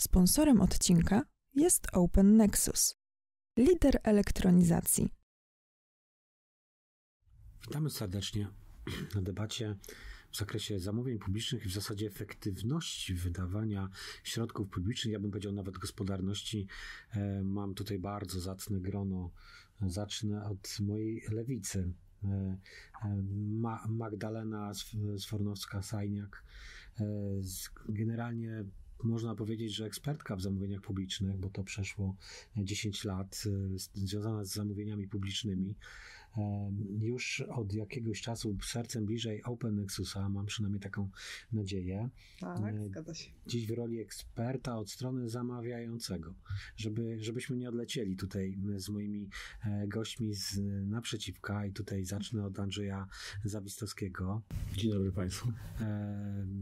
[0.00, 1.22] Sponsorem odcinka
[1.54, 2.94] jest Open Nexus,
[3.56, 5.14] lider elektronizacji.
[7.66, 8.48] Witamy serdecznie
[9.14, 9.76] na debacie
[10.30, 13.88] w zakresie zamówień publicznych i w zasadzie efektywności wydawania
[14.24, 16.66] środków publicznych, ja bym powiedział nawet gospodarności.
[17.12, 19.30] E, mam tutaj bardzo zacne grono.
[19.80, 21.92] Zacznę od mojej lewicy.
[22.24, 22.58] E,
[23.04, 23.22] e,
[23.88, 24.72] Magdalena
[25.16, 26.42] Sfornowska-Sajniak,
[27.88, 28.64] generalnie
[29.04, 32.16] można powiedzieć, że ekspertka w zamówieniach publicznych, bo to przeszło
[32.56, 33.44] 10 lat,
[33.94, 35.74] związana z zamówieniami publicznymi
[37.00, 41.08] już od jakiegoś czasu sercem bliżej Open Nexusa, mam przynajmniej taką
[41.52, 42.08] nadzieję.
[42.40, 43.30] Tak, zgadza się.
[43.46, 46.34] Dziś w roli eksperta od strony zamawiającego,
[46.76, 49.28] żeby, żebyśmy nie odlecieli tutaj z moimi
[49.64, 50.58] e, gośćmi z
[50.90, 53.06] naprzeciwka i tutaj zacznę od Andrzeja
[53.44, 54.42] Zawistowskiego.
[54.76, 55.52] Dzień dobry Państwu.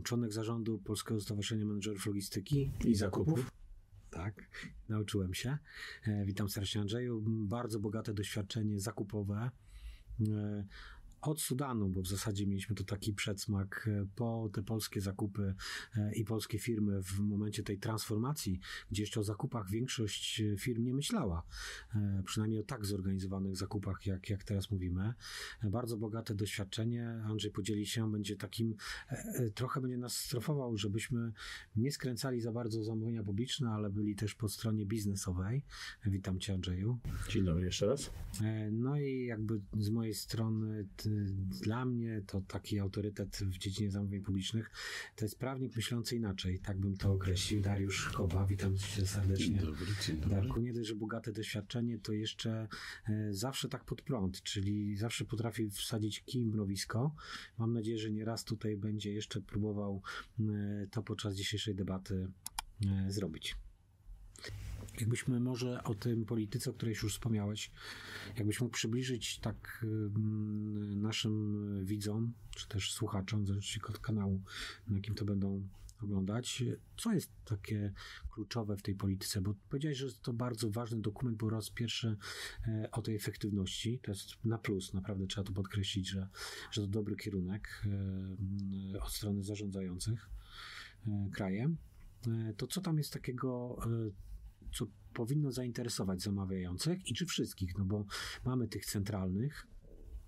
[0.03, 3.58] Członek zarządu Polskiego Stowarzyszenia Menedżerów Logistyki i Zakupów.
[4.19, 4.49] Tak,
[4.89, 5.59] nauczyłem się.
[6.07, 7.23] E, witam serdecznie Andrzeju.
[7.27, 9.51] Bardzo bogate doświadczenie zakupowe
[10.21, 10.65] e,
[11.21, 15.55] od Sudanu, bo w zasadzie mieliśmy tu taki przedsmak e, po te polskie zakupy
[15.97, 20.85] e, i polskie firmy w momencie tej transformacji, gdzie jeszcze o zakupach większość e, firm
[20.85, 21.43] nie myślała,
[22.25, 25.15] przynajmniej o tak zorganizowanych zakupach, jak, jak teraz mówimy.
[25.63, 27.09] Bardzo bogate doświadczenie.
[27.25, 28.75] Andrzej podzieli się, będzie takim,
[29.55, 31.33] trochę będzie nas strofował, żebyśmy
[31.77, 35.65] nie skręcali za bardzo zamówienia publiczne, ale byli też po stronie biznesowej.
[36.07, 36.99] Witam Cię, Andrzeju.
[37.29, 38.11] Dzień dobry jeszcze raz.
[38.73, 40.87] No i jakby z mojej strony
[41.63, 44.71] dla mnie to taki autorytet w dziedzinie zamówień publicznych
[45.17, 47.63] to jest prawnik myślący inaczej, tak bym to określił.
[47.63, 49.47] Dariusz Koba, witam cię serdecznie.
[49.47, 50.37] Dzień dobry, dzień dobry.
[50.37, 52.69] Darku, nie dość, że bogate doświadczenie, to jeszcze
[53.09, 57.15] e, zawsze tak pod prąd, czyli zawsze potrafi wsadzić kij w mrowisko.
[57.59, 60.03] Mam nadzieję, że nieraz tutaj będzie jeszcze próbował
[60.41, 62.29] e, to podczas dzisiejszej debaty
[63.09, 63.57] zrobić.
[65.01, 67.71] Jakbyśmy może o tym polityce, o której już wspomniałeś,
[68.37, 69.87] jakbyś mógł przybliżyć tak
[70.97, 74.43] naszym widzom, czy też słuchaczom, zależy od kanału,
[74.89, 75.69] na jakim to będą
[76.03, 76.65] oglądać,
[76.97, 77.93] co jest takie
[78.31, 82.17] kluczowe w tej polityce, bo powiedziałeś, że to bardzo ważny dokument, bo raz pierwszy
[82.69, 86.29] e, o tej efektywności, to jest na plus, naprawdę trzeba to podkreślić, że,
[86.71, 87.85] że to dobry kierunek
[88.95, 90.31] e, od strony zarządzających
[91.07, 91.77] e, krajem.
[92.57, 93.79] To co tam jest takiego
[94.73, 98.07] co powinno zainteresować zamawiających i czy wszystkich, no bo
[98.45, 99.67] mamy tych centralnych,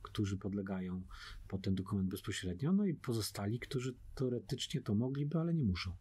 [0.02, 1.02] którzy podlegają
[1.48, 5.96] pod ten dokument bezpośrednio, no i pozostali, którzy teoretycznie to mogliby, ale nie muszą.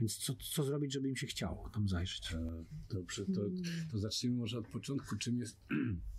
[0.00, 2.32] Więc co, co zrobić, żeby im się chciało tam zajrzeć?
[2.32, 3.40] E, dobrze, to,
[3.92, 5.16] to zacznijmy może od początku.
[5.16, 5.56] Czym jest,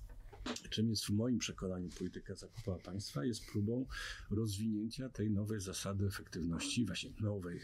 [0.70, 3.26] czym jest w moim przekonaniu polityka zakupowa państwa?
[3.26, 3.86] Jest próbą
[4.30, 7.60] rozwinięcia tej nowej zasady efektywności, właśnie nowej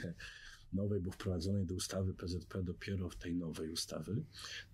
[0.74, 4.24] nowej, bo wprowadzonej do ustawy PZP dopiero w tej nowej ustawy,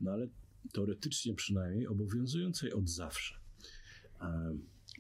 [0.02, 0.28] no ale
[0.74, 3.36] teoretycznie przynajmniej obowiązującej od zawsze.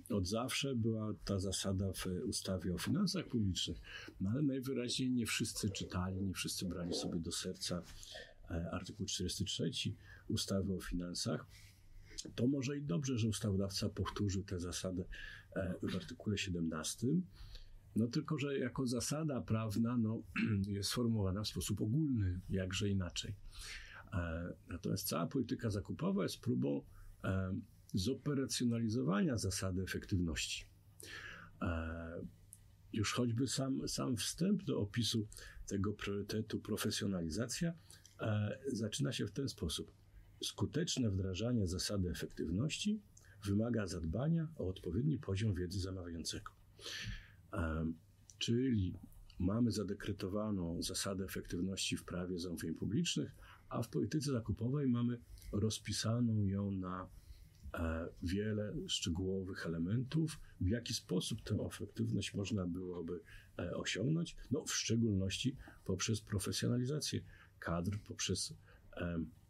[0.09, 3.77] Od zawsze była ta zasada w ustawie o finansach publicznych,
[4.21, 7.83] no ale najwyraźniej nie wszyscy czytali, nie wszyscy brali sobie do serca
[8.49, 9.71] e, artykuł 43
[10.27, 11.45] ustawy o finansach.
[12.35, 15.03] To może i dobrze, że ustawodawca powtórzył tę zasadę
[15.55, 17.07] e, w artykule 17,
[17.95, 20.21] no tylko, że jako zasada prawna no,
[20.67, 23.35] jest sformułowana w sposób ogólny, jakże inaczej.
[24.13, 26.81] E, natomiast cała polityka zakupowa jest próbą
[27.23, 27.55] e,
[27.93, 30.65] zoperacjonalizowania zasady efektywności.
[31.61, 32.25] E,
[32.93, 35.27] już choćby sam, sam wstęp do opisu
[35.67, 37.73] tego priorytetu profesjonalizacja
[38.67, 39.91] zaczyna się w ten sposób.
[40.43, 43.01] Skuteczne wdrażanie zasady efektywności
[43.45, 46.51] wymaga zadbania o odpowiedni poziom wiedzy zamawiającego.
[48.37, 48.99] Czyli
[49.39, 53.35] mamy zadekretowaną zasadę efektywności w prawie zamówień publicznych,
[53.69, 55.21] a w polityce zakupowej mamy
[55.51, 57.09] rozpisaną ją na
[57.73, 63.21] e, wiele szczegółowych elementów, w jaki sposób tę efektywność można byłoby
[63.59, 67.21] e, osiągnąć, no w szczególności poprzez profesjonalizację
[67.59, 68.53] kadr, poprzez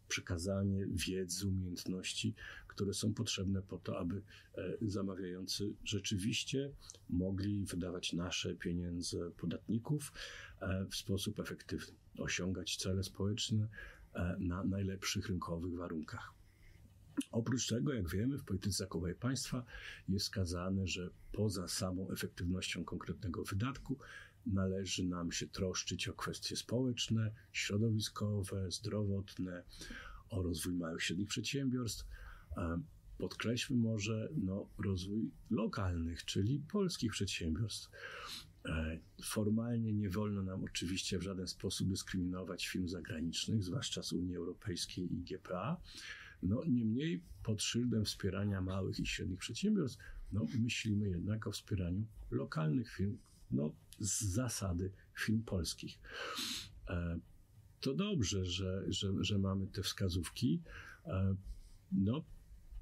[0.08, 2.36] przekazanie wiedzy, umiejętności,
[2.76, 4.22] które są potrzebne po to, aby
[4.58, 6.72] e, zamawiający rzeczywiście
[7.10, 10.14] mogli wydawać nasze pieniądze podatników
[10.60, 13.68] e, w sposób efektywny, osiągać cele społeczne
[14.14, 16.34] e, na najlepszych rynkowych warunkach.
[17.32, 19.66] Oprócz tego, jak wiemy, w polityce zakupowej państwa
[20.10, 23.98] jest skazane, że poza samą efektywnością konkretnego wydatku
[24.46, 29.64] należy nam się troszczyć o kwestie społeczne, środowiskowe, zdrowotne,
[30.30, 32.06] o rozwój małych i średnich przedsiębiorstw.
[33.18, 37.90] Podkreślmy może no, rozwój lokalnych, czyli polskich przedsiębiorstw.
[38.66, 44.36] E, formalnie nie wolno nam oczywiście w żaden sposób dyskryminować firm zagranicznych, zwłaszcza z Unii
[44.36, 45.82] Europejskiej i GPA.
[46.44, 50.00] No, niemniej pod szyldem wspierania małych i średnich przedsiębiorstw,
[50.32, 53.18] no, myślimy jednak o wspieraniu lokalnych firm,
[53.52, 56.00] no, z zasady firm polskich.
[56.88, 57.20] E,
[57.82, 60.62] to dobrze, że, że, że mamy te wskazówki.
[61.06, 61.36] E,
[61.92, 62.26] no,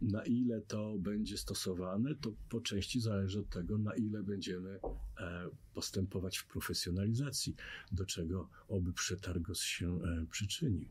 [0.04, 4.80] na ile to będzie stosowane, to po części zależy od tego, na ile będziemy
[5.20, 7.56] e, postępować w profesjonalizacji,
[7.92, 10.90] do czego oby przetargos się e, przyczynił.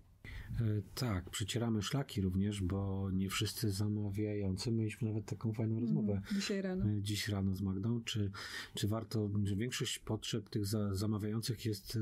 [0.61, 4.73] E, tak, przecieramy szlaki również, bo nie wszyscy zamawiający.
[4.73, 6.85] Mieliśmy nawet taką fajną mhm, rozmowę dzisiaj rano.
[6.85, 8.01] E, dziś rano z Magdą.
[8.05, 8.31] Czy,
[8.75, 11.99] czy warto, że większość potrzeb tych za, zamawiających jest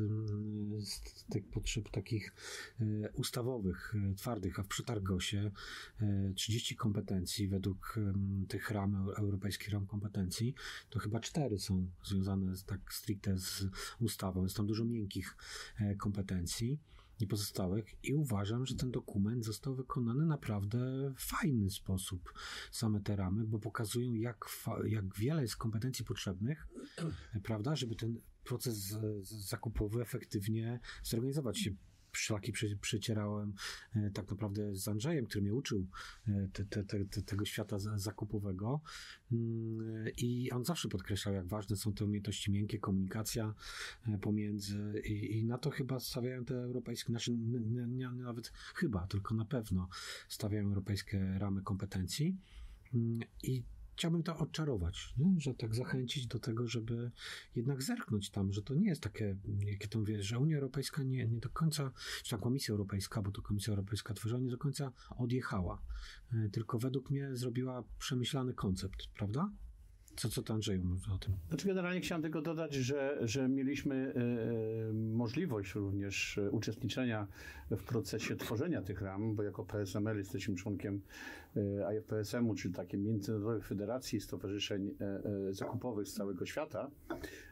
[0.81, 1.01] z
[1.31, 2.35] tych potrzeb takich
[2.81, 5.51] e, ustawowych, twardych, a w przetargosie
[6.35, 7.99] 30 kompetencji według
[8.49, 10.55] tych ram, europejskich ram kompetencji,
[10.91, 13.67] to chyba cztery są związane tak stricte z
[14.01, 14.43] ustawą.
[14.43, 15.37] Jest tam dużo miękkich
[15.99, 16.79] kompetencji
[17.21, 20.79] i pozostałych i uważam, że ten dokument został wykonany naprawdę
[21.17, 22.35] w fajny sposób.
[22.73, 24.45] Same te ramy, bo pokazują jak,
[24.85, 26.69] jak wiele jest kompetencji potrzebnych,
[27.43, 31.71] prawda, żeby ten proces zakupowy efektywnie zorganizować się
[32.13, 33.55] szlaki przecierałem
[33.97, 35.87] e, tak naprawdę z Andrzejem, który mnie uczył
[36.29, 38.81] e, te, te, te, tego świata zakupowego.
[39.33, 43.55] Mm, i on zawsze podkreślał, jak ważne są te umiejętności miękkie, komunikacja
[44.09, 45.03] e, pomiędzy.
[45.05, 49.45] I, i na to chyba stawiają te europejskie, znaczy nie, nie, nawet chyba, tylko na
[49.45, 49.89] pewno
[50.29, 52.37] stawiają europejskie ramy kompetencji.
[52.95, 53.63] Mm, i
[54.01, 55.41] chciałbym to odczarować, nie?
[55.41, 57.11] że tak zachęcić do tego, żeby
[57.57, 59.37] jednak zerknąć tam, że to nie jest takie,
[59.67, 61.93] jakie to mówię, że Unia Europejska nie, nie do końca,
[62.23, 65.83] czy ta Komisja Europejska, bo to Komisja Europejska tworzyła, nie do końca odjechała,
[66.33, 69.51] e, tylko według mnie zrobiła przemyślany koncept, prawda?
[70.21, 71.33] Co, co to Andrzeju mówi o tym?
[71.49, 77.27] Znaczy generalnie chciałem tylko dodać, że, że mieliśmy e, możliwość również e, uczestniczenia
[77.71, 81.01] w procesie tworzenia tych ram, bo jako PSML jesteśmy członkiem
[81.57, 84.95] e, IFPSM-u, czyli takiej międzynarodowej federacji stowarzyszeń
[85.51, 86.91] zakupowych z całego świata.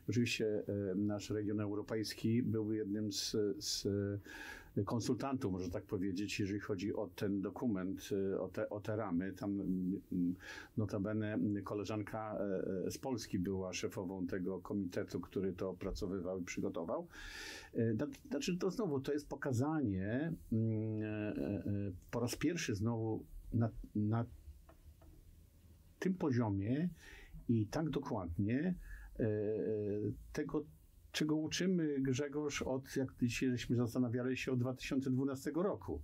[0.09, 0.63] Oczywiście
[0.97, 3.87] nasz region europejski był jednym z, z
[4.85, 9.33] konsultantów, można tak powiedzieć, jeżeli chodzi o ten dokument, y, o te, o te ramy.
[9.33, 10.35] Tam mm,
[10.77, 12.39] notabene koleżanka
[12.91, 17.07] z Polski była szefową tego komitetu, który to opracowywał i przygotował.
[18.31, 24.25] Znaczy, to znowu, to jest pokazanie mm, po raz pierwszy znowu na, na
[25.99, 26.89] tym poziomie
[27.49, 28.75] i tak dokładnie
[30.33, 30.65] tego
[31.13, 36.03] czego uczymy Grzegorz od, jak dzisiaj żeśmy zastanawiali się, od 2012 roku,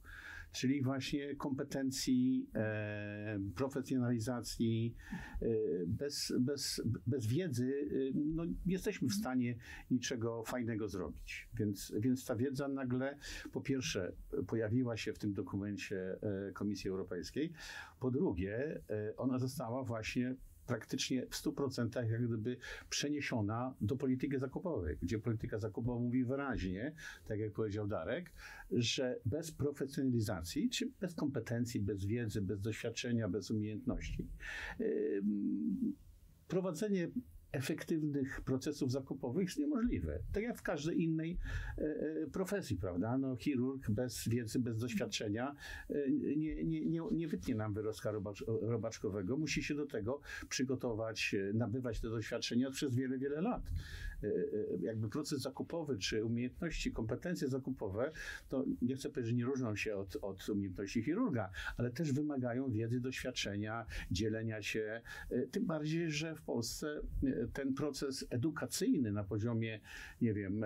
[0.55, 4.95] czyli właśnie kompetencji, e, profesjonalizacji.
[5.43, 5.47] E,
[5.87, 9.57] bez, bez, bez wiedzy e, no, nie jesteśmy w stanie
[9.91, 11.49] niczego fajnego zrobić.
[11.55, 13.19] Więc, więc ta wiedza nagle,
[13.53, 14.13] po pierwsze,
[14.47, 16.17] pojawiła się w tym dokumencie
[16.49, 17.53] e, Komisji Europejskiej,
[18.01, 22.57] po drugie, e, ona została właśnie praktycznie w 100% jak gdyby
[22.91, 26.95] przeniesiona do polityki zakupowej, gdzie polityka zakupowa mówi wyraźnie,
[27.27, 28.33] tak jak powiedział Darek,
[28.71, 34.29] że bez profesjonalizacji, czy bez kompetencji, bez wiedzy, bez doświadczenia, bez umiejętności,
[34.79, 35.23] yy,
[36.49, 37.09] prowadzenie
[37.55, 40.19] efektywnych procesów zakupowych jest niemożliwe.
[40.33, 41.39] Tak jak w każdej innej
[41.79, 43.19] e, e, profesji, prawda?
[43.19, 45.55] No, chirurg bez wiedzy, bez doświadczenia
[45.91, 49.37] e, nie, nie, nie, nie wytnie nam wyrostka robacz, robaczkowego.
[49.37, 53.63] Musi się do tego przygotować, nabywać te doświadczenia przez wiele, wiele lat.
[54.81, 58.13] Jakby proces zakupowy, czy umiejętności, kompetencje zakupowe,
[58.49, 62.71] to nie chcę powiedzieć, że nie różnią się od, od umiejętności chirurga, ale też wymagają
[62.71, 65.01] wiedzy, doświadczenia, dzielenia się.
[65.51, 67.01] Tym bardziej, że w Polsce
[67.53, 69.81] ten proces edukacyjny na poziomie,
[70.21, 70.65] nie wiem,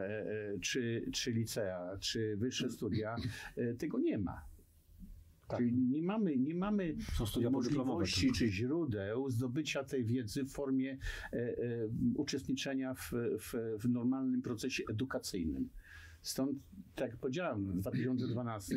[0.61, 3.17] czy, czy licea, czy wyższe studia,
[3.79, 4.58] tego nie ma.
[5.49, 5.59] Tak.
[5.59, 6.97] Czyli nie mamy, nie mamy
[7.51, 10.99] możliwości czy źródeł zdobycia tej wiedzy w formie
[11.33, 11.57] e, e,
[12.15, 15.69] uczestniczenia w, w, w normalnym procesie edukacyjnym.
[16.23, 16.59] Stąd,
[16.95, 18.75] tak jak powiedziałem, w 2012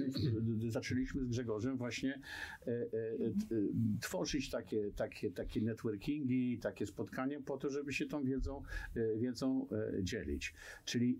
[0.69, 2.85] zaczęliśmy z Grzegorzem właśnie e, e, e,
[4.01, 8.63] tworzyć takie, takie, takie networkingi, takie spotkania po to, żeby się tą wiedzą,
[9.17, 9.67] wiedzą
[10.01, 10.53] dzielić.
[10.85, 11.19] Czyli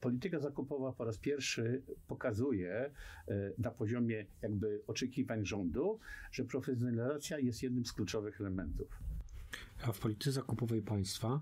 [0.00, 2.90] polityka zakupowa po raz pierwszy pokazuje
[3.58, 5.98] na poziomie jakby oczekiwań rządu,
[6.32, 8.88] że profesjonalizacja jest jednym z kluczowych elementów.
[9.82, 11.40] A w polityce zakupowej państwa,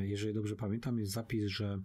[0.00, 1.80] jeżeli dobrze pamiętam, jest zapis, że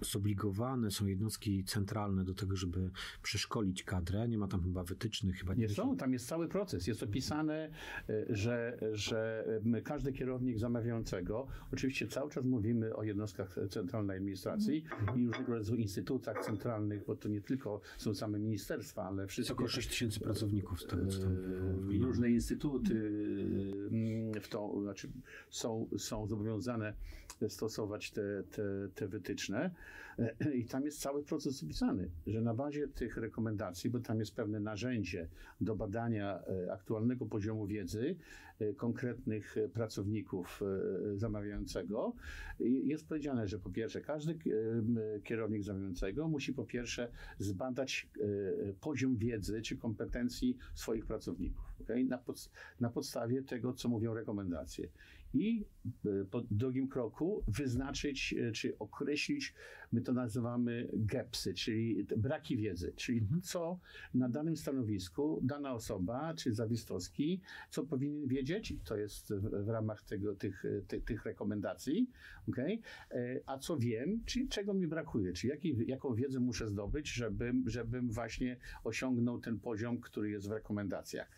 [0.00, 2.90] zobligowane są jednostki centralne do tego, żeby
[3.22, 4.28] przeszkolić kadrę.
[4.28, 5.96] Nie ma tam chyba wytycznych, chyba nie są.
[5.96, 6.86] Tam jest cały proces.
[6.86, 7.70] Jest opisane,
[8.08, 9.44] e, że, że
[9.84, 15.20] każdy kierownik zamawiającego, oczywiście cały czas mówimy o jednostkach centralnej administracji mhm.
[15.20, 19.54] i różnego rodzaju instytutach centralnych, bo to nie tylko są same ministerstwa, ale wszystkie...
[19.54, 22.94] Około 6 tysięcy pracowników z tego, co e, Różne instytuty
[23.90, 25.08] mm, w to, znaczy
[25.50, 26.94] są, są zobowiązane
[27.48, 28.62] stosować te, te,
[28.94, 29.70] te wytyczne.
[30.54, 34.60] I tam jest cały proces opisany, że na bazie tych rekomendacji, bo tam jest pewne
[34.60, 35.28] narzędzie
[35.60, 38.16] do badania e, aktualnego poziomu wiedzy
[38.58, 42.12] e, konkretnych pracowników e, zamawiającego,
[42.60, 44.38] jest powiedziane, że po pierwsze każdy
[45.24, 48.08] kierownik zamawiającego musi po pierwsze zbadać
[48.80, 52.04] poziom wiedzy czy kompetencji swoich pracowników okay?
[52.04, 52.50] na, pod,
[52.80, 54.88] na podstawie tego, co mówią rekomendacje
[55.36, 55.64] i
[56.04, 59.54] e, po drugim kroku wyznaczyć e, czy określić,
[59.92, 63.40] my to nazywamy gapsy, czyli braki wiedzy, czyli mhm.
[63.42, 63.78] co
[64.14, 67.40] na danym stanowisku dana osoba czy Zawistowski,
[67.70, 72.10] co powinien wiedzieć, to jest w ramach tego, tych, tych, tych rekomendacji,
[72.48, 72.78] okay?
[73.10, 77.64] E, a co wiem, czyli czego mi brakuje, czyli jaki, jaką wiedzę muszę zdobyć, żebym,
[77.66, 81.30] żebym właśnie osiągnął ten poziom, który jest w rekomendacjach.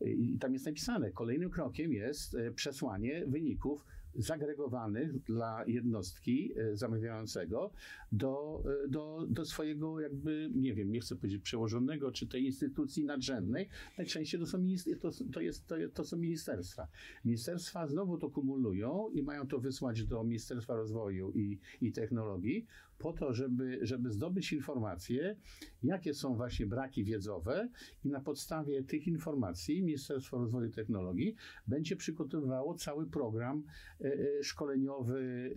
[0.00, 7.72] I tam jest napisane, kolejnym krokiem jest e, przesłanie wyników zagregowanych dla jednostki e, zamawiającego
[8.12, 13.04] do, e, do, do swojego jakby, nie wiem, nie chcę powiedzieć przełożonego, czy tej instytucji
[13.04, 13.68] nadrzędnej.
[13.98, 14.66] Najczęściej to są,
[15.00, 16.88] to, to, jest, to, to są ministerstwa.
[17.24, 22.66] Ministerstwa znowu to kumulują i mają to wysłać do Ministerstwa Rozwoju i, i Technologii,
[23.02, 25.36] po to, żeby, żeby zdobyć informacje,
[25.82, 27.68] jakie są właśnie braki wiedzowe
[28.04, 31.34] i na podstawie tych informacji Ministerstwo Rozwoju i Technologii
[31.66, 33.62] będzie przygotowywało cały program
[34.00, 34.01] e,
[34.42, 35.54] szkoleniowy,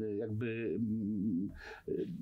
[0.00, 0.80] e, jakby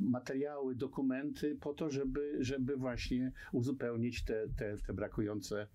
[0.01, 5.67] materiały, dokumenty po to, żeby, żeby właśnie uzupełnić te, te, te brakujące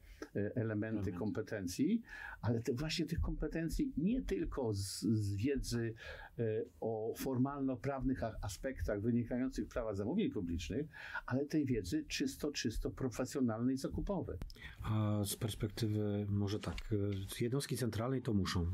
[0.56, 2.01] elementy kompetencji,
[2.41, 5.94] ale te, właśnie tych kompetencji nie tylko z, z wiedzy
[6.79, 10.88] o formalno-prawnych aspektach wynikających prawa zamówień publicznych,
[11.25, 14.38] ale tej wiedzy czysto, czysto profesjonalnej, zakupowej.
[14.84, 16.75] A z perspektywy może tak,
[17.41, 18.65] jednostki centralnej to muszą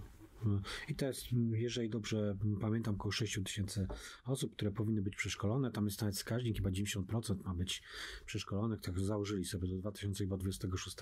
[0.88, 3.88] i to jest, jeżeli dobrze pamiętam, około 6 tysięcy
[4.26, 5.72] osób, które powinny być przeszkolone.
[5.72, 7.84] Tam jest nawet wskaźnik, chyba 90% ma być
[8.26, 10.98] przeszkolonych, tak założyli sobie do 2026.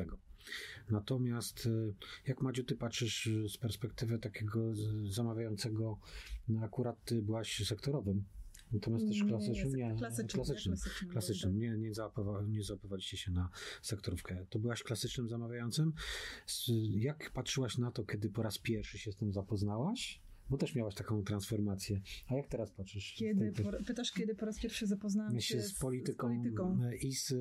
[0.90, 1.70] Natomiast
[2.28, 4.60] jak Madziu, ty patrzysz z perspektywy takiego
[5.04, 6.00] zamawiającego,
[6.48, 8.24] no akurat ty byłaś sektorowym,
[8.74, 11.92] Natomiast też klasycznym, nie, nie, klasycznym, klasycznym, klasycznym, klasycznym nie, nie,
[12.48, 12.64] nie
[13.02, 13.50] się na
[13.82, 14.46] sektorówkę.
[14.50, 15.94] To byłaś klasycznym zamawiającym.
[16.90, 20.24] Jak patrzyłaś na to, kiedy po raz pierwszy się z tym zapoznałaś?
[20.50, 22.02] Bo też miałaś taką transformację.
[22.28, 23.14] A jak teraz patrzysz?
[23.18, 27.12] Kiedy, po, pytasz, kiedy po raz pierwszy zapoznałam się z, z, polityką, z polityką, i
[27.12, 27.34] z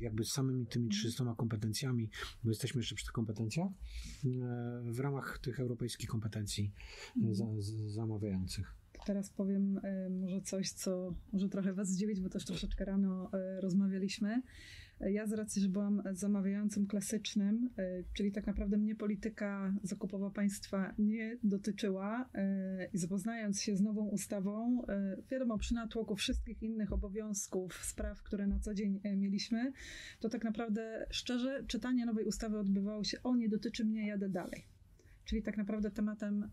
[0.00, 1.36] jakby z samymi tymi 300 mhm.
[1.36, 2.10] kompetencjami,
[2.44, 3.72] bo jesteśmy jeszcze przy tych kompetencjach, e,
[4.92, 6.72] w ramach tych europejskich kompetencji
[7.16, 7.34] mm.
[7.34, 7.46] za,
[7.86, 8.74] zamawiających.
[9.06, 13.60] Teraz powiem e, może coś, co może trochę Was zdziwić, bo też troszeczkę rano e,
[13.60, 14.42] rozmawialiśmy.
[15.00, 17.70] E, ja z racji, że byłam zamawiającym klasycznym,
[18.12, 22.28] czyli tak naprawdę mnie polityka zakupowa państwa nie dotyczyła
[22.92, 24.82] i zapoznając się z nową ustawą,
[25.30, 29.72] wiadomo, przy natłoku wszystkich innych obowiązków, spraw, które na co dzień mieliśmy,
[30.20, 34.75] to tak naprawdę szczerze czytanie nowej ustawy odbywało się, o nie dotyczy mnie, jadę dalej
[35.26, 36.48] czyli tak naprawdę tematem y,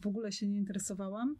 [0.00, 1.36] w ogóle się nie interesowałam.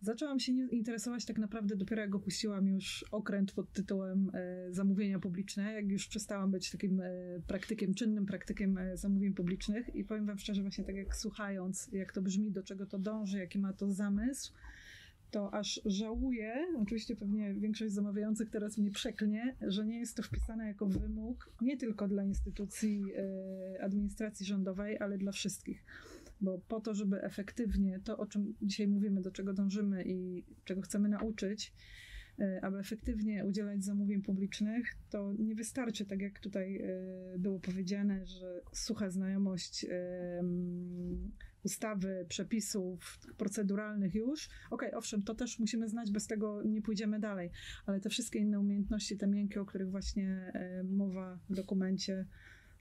[0.00, 5.72] Zaczęłam się interesować tak naprawdę dopiero jak opuściłam już okręt pod tytułem y, zamówienia publiczne,
[5.72, 10.62] jak już przestałam być takim y, praktykiem, czynnym praktykiem zamówień publicznych i powiem wam szczerze,
[10.62, 14.52] właśnie tak jak słuchając, jak to brzmi, do czego to dąży, jaki ma to zamysł,
[15.34, 20.66] to aż żałuję, oczywiście pewnie większość zamawiających teraz mnie przeklnie, że nie jest to wpisane
[20.66, 25.84] jako wymóg nie tylko dla instytucji e, administracji rządowej, ale dla wszystkich.
[26.40, 30.80] Bo po to, żeby efektywnie to, o czym dzisiaj mówimy, do czego dążymy i czego
[30.80, 31.72] chcemy nauczyć,
[32.38, 38.26] e, aby efektywnie udzielać zamówień publicznych, to nie wystarczy, tak jak tutaj e, było powiedziane,
[38.26, 39.86] że sucha znajomość
[41.64, 44.48] ustawy, przepisów proceduralnych już.
[44.70, 47.50] Okej, okay, owszem, to też musimy znać, bez tego nie pójdziemy dalej,
[47.86, 52.26] ale te wszystkie inne umiejętności, te miękkie, o których właśnie e, mowa w dokumencie,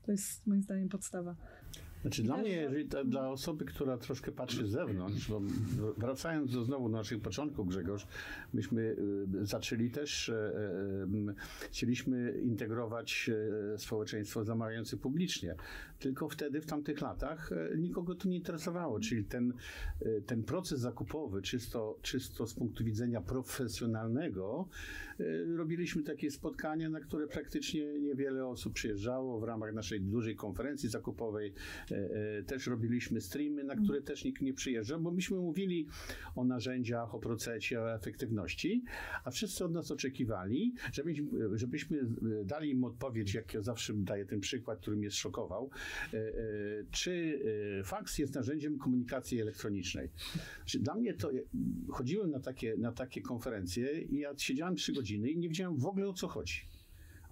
[0.06, 1.36] to jest moim zdaniem podstawa.
[2.04, 5.42] Znaczy dla mnie, jeżeli ta, dla osoby, która troszkę patrzy z zewnątrz, bo
[5.98, 8.08] wracając do znowu do naszych początków, Grzegorz,
[8.54, 8.82] myśmy
[9.42, 11.34] y, zaczęli też, e, e,
[11.72, 13.30] chcieliśmy integrować
[13.74, 15.56] e, społeczeństwo zamawiające publicznie.
[16.00, 19.54] Tylko wtedy, w tamtych latach, nikogo to nie interesowało, czyli ten,
[20.26, 24.68] ten proces zakupowy, czysto, czysto z punktu widzenia profesjonalnego,
[25.56, 31.54] robiliśmy takie spotkania, na które praktycznie niewiele osób przyjeżdżało w ramach naszej dużej konferencji zakupowej
[32.48, 35.88] też robiliśmy streamy, na które też nikt nie przyjeżdża, bo myśmy mówili
[36.36, 38.84] o narzędziach, o procesie, o efektywności,
[39.24, 42.00] a wszyscy od nas oczekiwali, żebyśmy, żebyśmy
[42.46, 45.70] dali im odpowiedź, jak ja zawsze daję ten przykład, który mnie zszokował,
[46.14, 46.20] e,
[46.92, 47.40] czy
[47.86, 50.10] faks jest narzędziem komunikacji elektronicznej.
[50.80, 51.30] Dla mnie to,
[51.90, 55.86] chodziłem na takie, na takie konferencje i ja siedziałem trzy godziny i nie wiedziałem w
[55.86, 56.62] ogóle o co chodzi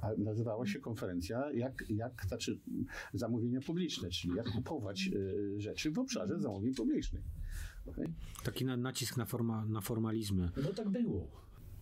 [0.01, 2.59] a nazywała się konferencja jak, jak znaczy
[3.13, 7.23] zamówienia publiczne, czyli jak kupować y, rzeczy w obszarze zamówień publicznych.
[7.85, 8.13] Okay?
[8.43, 10.49] Taki nacisk na, forma, na formalizmy.
[10.63, 11.27] No tak było.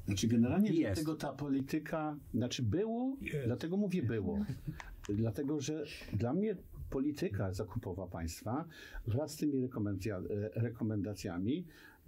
[0.06, 1.02] Znaczy generalnie jest.
[1.02, 3.46] dlatego ta polityka, znaczy było, jest.
[3.46, 4.46] dlatego mówię było.
[5.10, 5.84] dlatego, że
[6.14, 6.56] dla mnie
[6.90, 8.66] polityka zakupowa państwa
[9.08, 9.70] wraz z tymi
[10.56, 11.66] rekomendacjami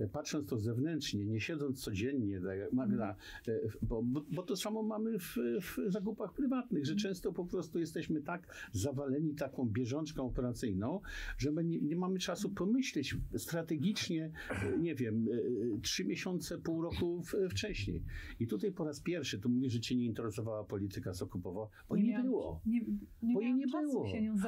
[0.08, 3.16] patrząc to zewnętrznie, nie siedząc codziennie, tak jak Magda,
[3.48, 8.22] e, bo, bo, to samo mamy w, w zakupach prywatnych, że często po prostu jesteśmy
[8.22, 11.02] tak zawaleni taką bieżączką operacyjną,
[11.38, 15.28] że my nie, nie mamy czasu pomyśleć strategicznie, e, nie wiem,
[15.76, 18.04] e, trzy miesiące, pół roku wcześniej.
[18.40, 22.04] I tutaj po raz pierwszy, tu mówisz, że cię nie interesowała polityka zakupowa, bo nie,
[22.04, 22.62] nie było.
[22.66, 22.82] Nie,
[23.24, 24.06] nie bo jej nie było.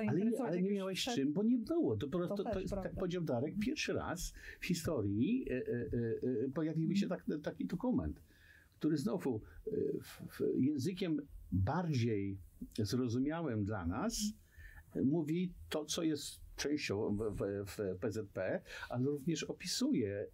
[0.08, 1.16] ale, ale nie miałeś przed...
[1.16, 1.98] czym, bo nie było.
[1.98, 5.62] To, po prostu, to, to jest, tak powiedział Darek, pierwszy raz w historii E, e,
[6.46, 8.22] e, pojawiły się tak, taki dokument,
[8.80, 9.42] który znowu
[10.58, 11.22] językiem
[11.52, 12.38] bardziej
[12.80, 14.34] zrozumiałym dla nas
[15.04, 20.26] mówi to, co jest częścią w, w, PZP, ale również opisuje e,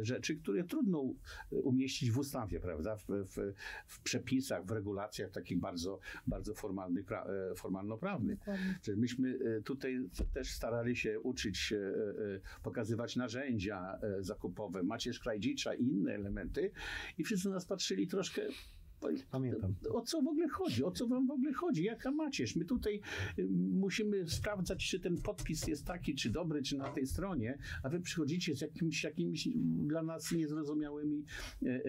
[0.00, 1.14] e, rzeczy, które trudno
[1.50, 3.54] umieścić w ustawie, prawda, w, w,
[3.86, 8.38] w przepisach, w regulacjach takich bardzo, bardzo formalnych, e, formalno-prawnych.
[8.82, 11.74] Czyli myśmy tutaj też starali się uczyć,
[12.62, 16.70] pokazywać narzędzia zakupowe, Macierz Krajdzicza i inne elementy
[17.18, 18.42] i wszyscy nas patrzyli troszkę
[19.30, 19.74] Pamiętam.
[19.90, 20.84] O co w ogóle chodzi?
[20.84, 21.84] O co wam w ogóle chodzi?
[21.84, 22.56] Jaka macierz?
[22.56, 23.00] My tutaj
[23.38, 27.88] y, musimy sprawdzać, czy ten podpis jest taki, czy dobry, czy na tej stronie, a
[27.88, 29.48] wy przychodzicie z jakimiś, jakimiś
[29.86, 31.24] dla nas niezrozumiałymi
[31.62, 31.80] e, e,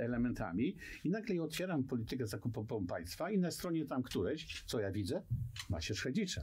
[0.00, 5.22] elementami i nagle otwieram politykę zakupową państwa i na stronie tam któreś, co ja widzę?
[5.70, 6.42] Macierz Chedzicza.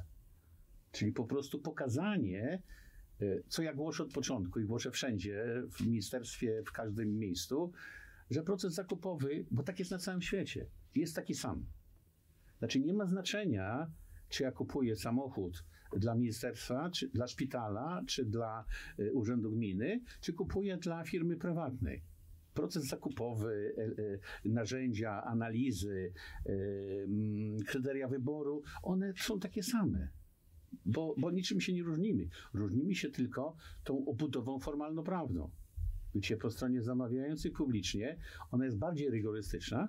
[0.92, 2.62] Czyli po prostu pokazanie,
[3.48, 7.72] co ja głoszę od początku i głoszę wszędzie, w ministerstwie, w każdym miejscu,
[8.34, 11.66] że proces zakupowy, bo tak jest na całym świecie, jest taki sam.
[12.60, 13.92] Znaczy nie ma znaczenia,
[14.30, 15.64] czy ja kupuję samochód
[15.98, 18.66] dla ministerstwa, czy dla szpitala, czy dla
[19.00, 22.04] y, urzędu gminy, czy kupuję dla firmy prywatnej.
[22.54, 24.02] Proces zakupowy, y,
[24.46, 26.14] y, narzędzia, analizy,
[26.46, 30.10] mm, kryteria wyboru, one są takie same.
[30.86, 32.28] Bo, bo niczym się nie różnimy.
[32.54, 35.50] Różnimy się tylko tą obudową formalno-prawną
[36.16, 38.18] gdzie po stronie zamawiających publicznie
[38.52, 39.88] ona jest bardziej rygorystyczna,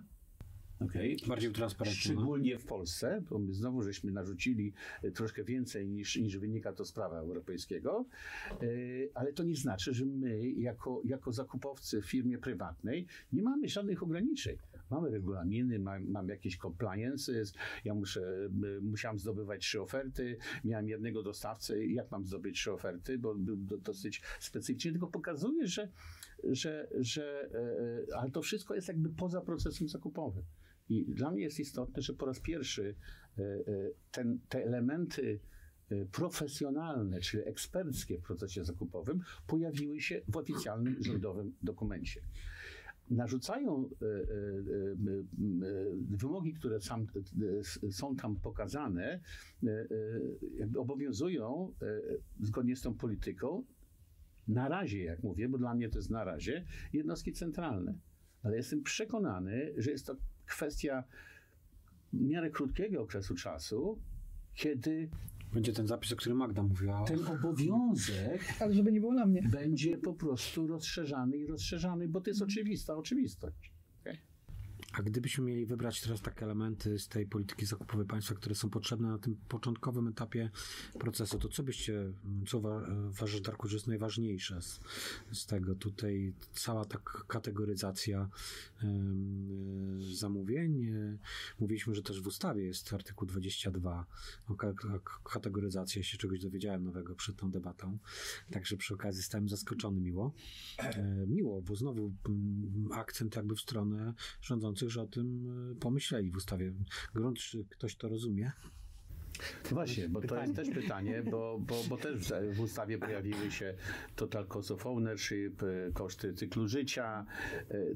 [0.81, 1.17] Okay.
[1.27, 2.01] Bardziej transparentna.
[2.01, 6.85] Szczególnie w Polsce, bo my znowu żeśmy narzucili e, troszkę więcej niż, niż wynika to
[6.85, 8.07] z prawa europejskiego,
[8.51, 8.57] e,
[9.15, 14.03] ale to nie znaczy, że my jako, jako zakupowcy w firmie prywatnej nie mamy żadnych
[14.03, 14.57] ograniczeń.
[14.95, 17.55] Mamy regulaminy, mam, mam jakieś compliances,
[17.85, 18.51] ja muszę,
[18.83, 24.23] musiałem zdobywać trzy oferty, miałem jednego dostawcę, jak mam zdobyć trzy oferty, bo był dosyć
[24.41, 25.89] specyficznie, tylko pokazuje, że,
[26.45, 27.51] że, że
[28.11, 30.45] e, ale to wszystko jest jakby poza procesem zakupowym.
[30.89, 32.95] I dla mnie jest istotne, że po raz pierwszy
[33.39, 33.65] e, e,
[34.11, 35.41] ten, te elementy
[36.13, 42.21] profesjonalne, czyli eksperckie w procesie zakupowym pojawiły się w oficjalnym rządowym dokumencie
[43.11, 44.25] narzucają e, e, e,
[46.11, 47.07] wymogi, które sam,
[47.90, 49.21] są tam pokazane,
[50.77, 51.73] obowiązują
[52.40, 53.64] zgodnie z tą polityką,
[54.49, 57.95] na razie, jak mówię, bo dla mnie to jest na razie, jednostki centralne.
[58.43, 61.05] Ale jestem przekonany, że jest to kwestia
[62.12, 63.99] w miarę krótkiego okresu czasu,
[64.55, 65.09] kiedy
[65.55, 67.05] będzie ten zapis, o którym Magda mówiła.
[67.05, 68.55] Ten obowiązek.
[68.61, 69.43] Ale żeby nie było na mnie.
[69.53, 73.74] Będzie po prostu rozszerzany i rozszerzany, bo to jest oczywista oczywistość.
[74.97, 79.09] A gdybyśmy mieli wybrać teraz takie elementy z tej polityki zakupowej państwa, które są potrzebne
[79.09, 80.51] na tym początkowym etapie
[81.01, 82.13] procesu, to co byście,
[82.49, 84.81] co uważasz, Darku, że jest najważniejsze z,
[85.33, 85.75] z tego?
[85.75, 88.29] Tutaj cała ta kategoryzacja
[88.83, 88.87] y,
[90.17, 90.95] zamówień.
[91.61, 94.07] Mówiliśmy, że też w ustawie jest artykuł 22
[94.49, 94.55] o
[95.25, 95.99] kategoryzacji.
[95.99, 97.99] Ja się czegoś dowiedziałem nowego przed tą debatą,
[98.51, 100.33] także przy okazji stałem zaskoczony miło.
[100.79, 102.13] E, miło, bo znowu
[102.93, 106.73] akcent jakby w stronę rządzących, że o tym e, pomyśleli w ustawie.
[107.14, 108.53] Grunt, czy ktoś to rozumie?
[109.70, 113.75] Właśnie, bo to jest też pytanie, bo, bo, bo też w ustawie pojawiły się
[114.16, 117.27] total cost of ownership, e, koszty cyklu życia,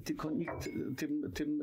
[0.04, 1.62] tylko nikt tym, tym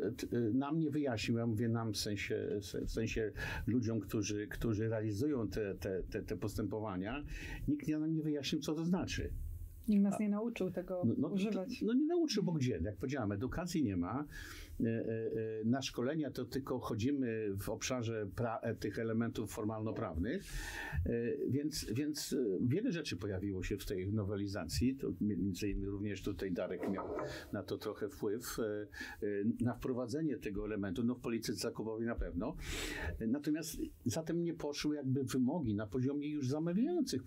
[0.54, 3.32] nam nie wyjaśnił, ja mówię nam w sensie, w sensie
[3.68, 7.24] ludziom, którzy, którzy realizują te, te, te, te postępowania,
[7.68, 9.34] nikt nam nie wyjaśnił, co to znaczy.
[9.88, 11.82] Nikt nas nie nauczył tego no, no, używać.
[11.82, 12.80] No nie nauczył, bo gdzie?
[12.84, 14.26] Jak powiedziałem, edukacji nie ma.
[14.80, 18.28] E, e, e, na szkolenia to tylko chodzimy w obszarze
[18.80, 20.44] tych elementów formalno-prawnych,
[21.50, 24.96] więc, więc wiele rzeczy pojawiło się w tej nowelizacji.
[24.96, 27.08] To między innymi również tutaj Darek miał
[27.54, 28.58] na to trochę wpływ,
[29.62, 32.56] na wprowadzenie tego elementu, no w polityce zakupowej na pewno.
[33.28, 37.22] Natomiast zatem nie poszły jakby wymogi na poziomie już zamawiających,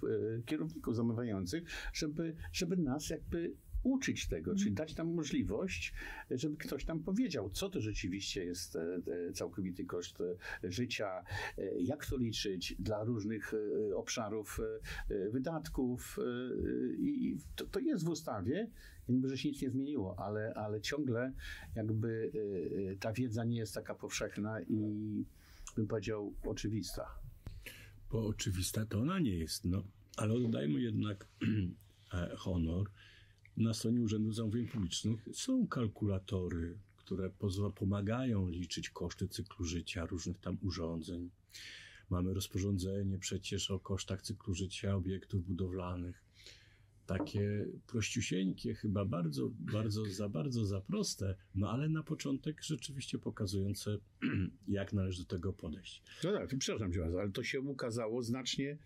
[0.46, 3.54] kierowników zamawiających, żeby, żeby nas jakby
[3.88, 5.92] uczyć tego, czyli dać tam możliwość,
[6.30, 8.80] żeby ktoś tam powiedział, co to rzeczywiście jest e,
[9.28, 11.24] e, całkowity koszt e, życia,
[11.80, 13.52] jak to liczyć dla różnych
[13.94, 14.60] obszarów
[15.30, 16.18] wydatków.
[16.98, 18.70] I to, to jest w ustawie.
[19.08, 21.32] Niby, że się nic nie zmieniło, ale, ale ciągle
[21.74, 22.32] jakby
[23.00, 25.24] ta wiedza nie jest taka powszechna i
[25.76, 27.18] bym powiedział oczywista.
[28.10, 29.82] Bo oczywista to ona nie jest, no.
[30.16, 31.26] Ale oddajmy jednak
[32.44, 32.90] honor
[33.58, 37.30] na stronie Urzędu Zamówień Publicznych są kalkulatory, które
[37.74, 41.30] pomagają liczyć koszty cyklu życia różnych tam urządzeń.
[42.10, 46.24] Mamy rozporządzenie przecież o kosztach cyklu życia obiektów budowlanych.
[47.06, 53.98] Takie prościusieńkie, chyba bardzo, bardzo, za bardzo za proste, no ale na początek rzeczywiście pokazujące,
[54.68, 56.02] jak należy do tego podejść.
[56.24, 58.78] No tak, przepraszam cię ale to się ukazało znacznie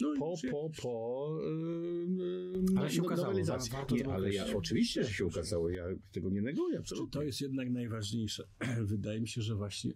[0.00, 3.72] no, po, po, po yy, ale się ukazało, nowelizacji.
[3.92, 7.10] Nie, ale ja, oczywiście, że się ukazało, ja tego nie neguję, absolutnie.
[7.12, 8.48] To jest jednak najważniejsze.
[8.82, 9.92] Wydaje mi się, że właśnie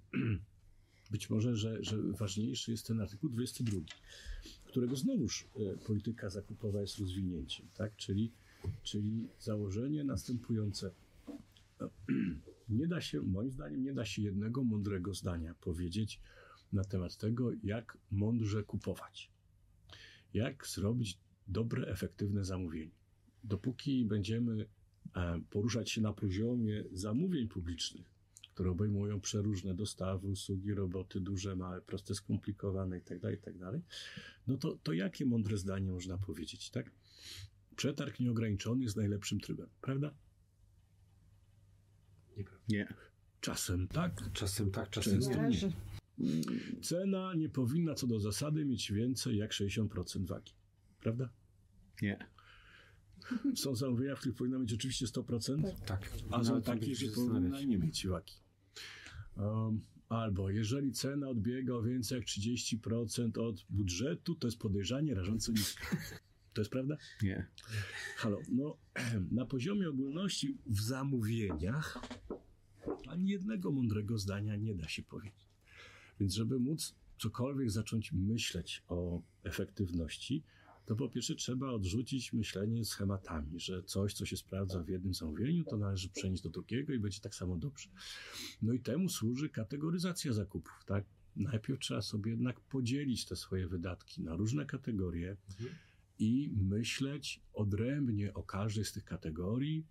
[1.10, 3.80] być może, że, że ważniejszy jest ten artykuł 22,
[4.64, 7.96] którego znowuż e, polityka zakupowa jest rozwinięciem, tak?
[7.96, 8.32] czyli,
[8.82, 10.90] czyli założenie następujące.
[12.68, 16.20] Nie da się, moim zdaniem, nie da się jednego mądrego zdania powiedzieć
[16.72, 19.33] na temat tego, jak mądrze kupować
[20.34, 21.18] jak zrobić
[21.48, 22.94] dobre, efektywne zamówienie.
[23.44, 24.66] Dopóki będziemy
[25.16, 28.06] e, poruszać się na poziomie zamówień publicznych,
[28.54, 33.82] które obejmują przeróżne dostawy, usługi, roboty, duże, małe, proste, skomplikowane itd., tak itd., tak
[34.46, 36.90] no to, to jakie mądre zdanie można powiedzieć, tak?
[37.76, 40.14] Przetarg nieograniczony jest najlepszym trybem, prawda?
[42.68, 42.94] Nie.
[43.40, 44.32] Czasem tak.
[44.32, 45.72] Czasem tak, czasem nie.
[46.82, 50.52] Cena nie powinna co do zasady mieć więcej jak 60% wagi.
[51.00, 51.28] Prawda?
[52.02, 52.18] Nie.
[53.54, 55.80] Są zamówienia, w których powinna mieć oczywiście 100%, tak.
[55.80, 56.12] tak.
[56.30, 58.34] a są takie, że powinna nie mieć wagi.
[59.36, 65.52] Um, albo jeżeli cena odbiega o więcej jak 30% od budżetu, to jest podejrzanie rażąco
[65.52, 65.84] niskie.
[66.52, 66.96] To jest prawda?
[67.22, 67.46] Nie.
[68.16, 68.78] Halo, no
[69.30, 71.98] na poziomie ogólności w zamówieniach
[73.08, 75.43] ani jednego mądrego zdania nie da się powiedzieć.
[76.20, 80.42] Więc żeby móc cokolwiek zacząć myśleć o efektywności,
[80.86, 85.64] to po pierwsze trzeba odrzucić myślenie schematami, że coś, co się sprawdza w jednym zamówieniu,
[85.64, 87.88] to należy przenieść do drugiego i będzie tak samo dobrze.
[88.62, 91.04] No i temu służy kategoryzacja zakupów, tak?
[91.36, 95.36] Najpierw trzeba sobie jednak podzielić te swoje wydatki na różne kategorie
[96.18, 99.86] i myśleć odrębnie o każdej z tych kategorii,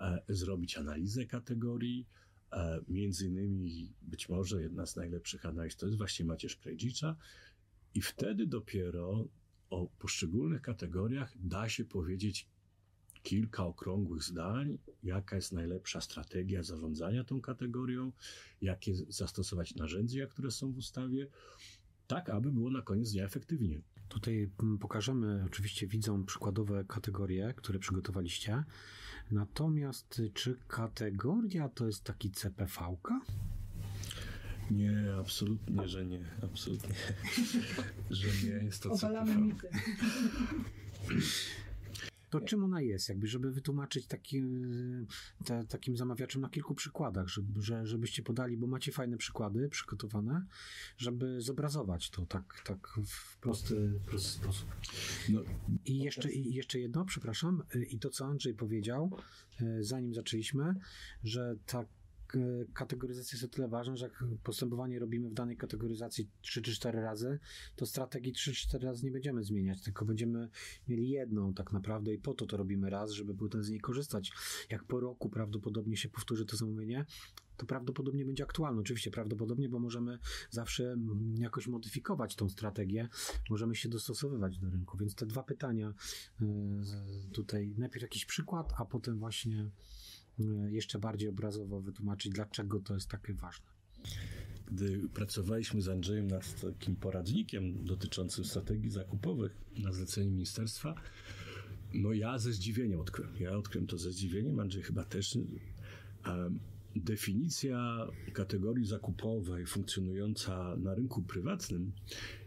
[0.00, 2.06] e, zrobić analizę kategorii,
[2.88, 7.16] Między innymi być może jedna z najlepszych analiz to jest właśnie Macierz Krejdzicza
[7.94, 9.28] i wtedy dopiero
[9.70, 12.48] o poszczególnych kategoriach da się powiedzieć
[13.22, 18.12] kilka okrągłych zdań, jaka jest najlepsza strategia zarządzania tą kategorią,
[18.60, 21.26] jakie zastosować narzędzia, które są w ustawie,
[22.06, 23.82] tak aby było na koniec dnia efektywnie.
[24.08, 28.64] Tutaj mm, pokażemy oczywiście widzom przykładowe kategorie, które przygotowaliście.
[29.30, 33.20] Natomiast czy kategoria to jest taki CPV-ka?
[34.70, 36.24] Nie, absolutnie, że nie.
[36.42, 36.94] Absolutnie,
[38.10, 39.68] że nie jest to Obalamy mity.
[42.30, 44.42] To czym ona jest, jakby, żeby wytłumaczyć taki,
[45.44, 50.46] te, takim zamawiaczom na kilku przykładach, żeby, że, żebyście podali, bo macie fajne przykłady przygotowane,
[50.96, 54.68] żeby zobrazować to tak, tak w prosty, prosty sposób.
[55.28, 55.40] No,
[55.84, 59.18] I jeszcze, I jeszcze jedno, przepraszam, i to, co Andrzej powiedział,
[59.60, 60.74] e, zanim zaczęliśmy,
[61.24, 61.88] że tak
[62.74, 67.00] kategoryzacja jest o tyle ważna, że jak postępowanie robimy w danej kategoryzacji 3 czy 4
[67.00, 67.38] razy,
[67.76, 70.48] to strategii 3 czy 4 razy nie będziemy zmieniać, tylko będziemy
[70.88, 74.32] mieli jedną tak naprawdę i po to to robimy raz, żeby potem z niej korzystać.
[74.70, 77.06] Jak po roku prawdopodobnie się powtórzy to zamówienie,
[77.56, 78.80] to prawdopodobnie będzie aktualne.
[78.80, 80.18] Oczywiście prawdopodobnie, bo możemy
[80.50, 80.96] zawsze
[81.38, 83.08] jakoś modyfikować tą strategię,
[83.50, 84.98] możemy się dostosowywać do rynku.
[84.98, 85.94] Więc te dwa pytania
[86.42, 86.44] y,
[87.32, 89.70] tutaj, najpierw jakiś przykład, a potem właśnie E,
[90.68, 93.66] jeszcze bardziej obrazowo wytłumaczyć, dlaczego to jest takie ważne.
[94.70, 100.94] Gdy pracowaliśmy z Andrzejem nad takim poradnikiem dotyczącym strategii zakupowych na zlecenie ministerstwa,
[101.94, 103.32] no ja ze zdziwieniem odkryłem.
[103.40, 105.38] Ja odkryłem to ze zdziwieniem, Andrzej chyba też.
[106.96, 111.92] Definicja kategorii zakupowej funkcjonująca na rynku prywatnym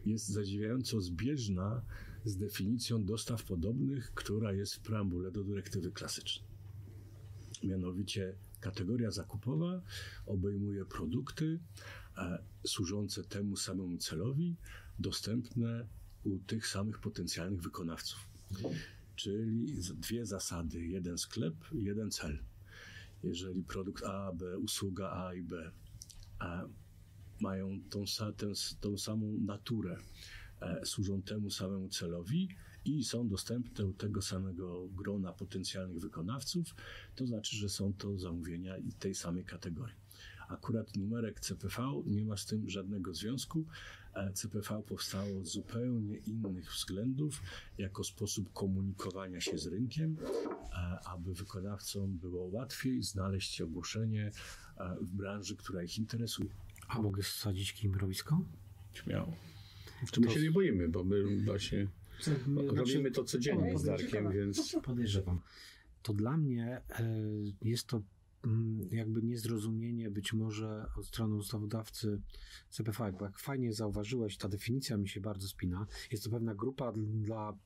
[0.06, 1.82] jest zadziwiająco zbieżna
[2.26, 6.49] z definicją dostaw podobnych, która jest w preambule do dyrektywy klasycznej.
[7.64, 9.82] Mianowicie kategoria zakupowa
[10.26, 11.60] obejmuje produkty
[12.18, 14.56] e, służące temu samemu celowi,
[15.00, 15.88] dostępne
[16.24, 18.30] u tych samych potencjalnych wykonawców.
[19.16, 22.40] Czyli dwie zasady: jeden sklep, jeden cel.
[23.24, 25.72] Jeżeli produkt A, B, usługa A i B
[26.42, 26.70] e,
[27.40, 28.04] mają tą,
[28.38, 28.48] tę,
[28.80, 29.98] tą samą naturę,
[30.62, 32.50] e, służą temu samemu celowi,
[32.86, 36.76] i są dostępne u tego samego grona potencjalnych wykonawców,
[37.16, 39.96] to znaczy, że są to zamówienia tej samej kategorii.
[40.50, 43.66] Akurat numerek CPV nie ma z tym żadnego związku.
[44.14, 47.42] E, CPV powstało z zupełnie innych względów,
[47.78, 50.18] jako sposób komunikowania się z rynkiem,
[50.72, 54.32] e, aby wykonawcom było łatwiej znaleźć ogłoszenie
[54.78, 56.50] e, w branży, która ich interesuje.
[56.88, 58.46] A mogę wsadzić kimrowisko?
[58.94, 59.34] Śmiało.
[60.08, 61.88] W my się nie boimy, bo my właśnie
[62.68, 64.76] Robimy to codziennie z Darkiem, więc...
[64.84, 65.42] Podejrzewam.
[66.02, 67.16] To dla mnie e,
[67.62, 68.02] jest to
[68.46, 72.22] mm, jakby niezrozumienie być może od strony ustawodawcy
[72.70, 75.88] CPV, bo jak fajnie zauważyłeś, ta definicja mi się bardzo spina.
[76.12, 77.58] Jest to pewna grupa dla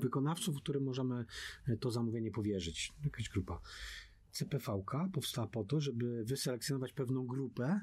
[0.00, 1.24] wykonawców, którym możemy
[1.68, 2.92] e, to zamówienie powierzyć.
[3.04, 3.60] Jakaś grupa.
[4.30, 7.80] CPV powstała po to, żeby wyselekcjonować pewną grupę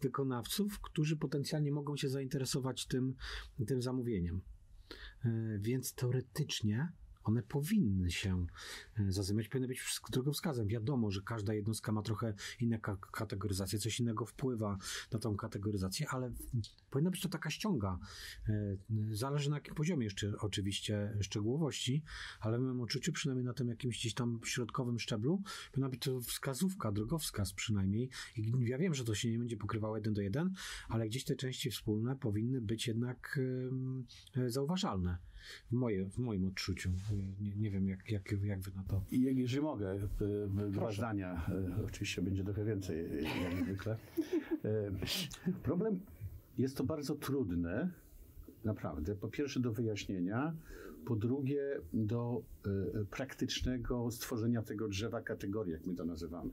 [0.00, 3.14] wykonawców, którzy potencjalnie mogą się zainteresować tym,
[3.66, 4.40] tym zamówieniem.
[5.24, 6.88] E, więc teoretycznie
[7.24, 8.46] one powinny się
[8.98, 10.68] e, zazębiać, powinny być drogowskazem.
[10.68, 12.78] Wiadomo, że każda jednostka ma trochę inną
[13.12, 14.78] kategoryzację, coś innego wpływa
[15.12, 16.32] na tą kategoryzację, ale
[16.90, 17.98] powinna być to taka ściąga.
[18.48, 18.76] E,
[19.10, 22.02] zależy na jakim poziomie jeszcze oczywiście szczegółowości,
[22.40, 26.20] ale w moim odczuciu, przynajmniej na tym jakimś gdzieś tam środkowym szczeblu, powinna być to
[26.20, 28.10] wskazówka, drogowskaz przynajmniej.
[28.36, 30.52] I ja wiem, że to się nie będzie pokrywało jeden do jeden,
[30.88, 33.40] ale gdzieś te części wspólne powinny być jednak
[34.46, 35.18] zauważalne.
[35.70, 36.90] W, moje, w moim odczuciu.
[37.40, 39.04] Nie, nie wiem, jak, jak, jak wy na to.
[39.10, 39.98] I jeżeli mogę,
[40.70, 41.46] dwa zdania.
[41.80, 43.06] E, oczywiście będzie trochę więcej,
[43.42, 43.96] jak zwykle.
[45.62, 46.00] Problem
[46.58, 47.90] jest to bardzo trudne,
[48.64, 49.14] naprawdę.
[49.14, 50.56] Po pierwsze do wyjaśnienia,
[51.04, 52.42] po drugie do
[53.10, 56.50] praktycznego stworzenia tego drzewa kategorii, jak my to nazywamy.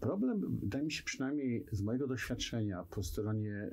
[0.00, 3.70] Problem, wydaje mi się przynajmniej z mojego doświadczenia po stronie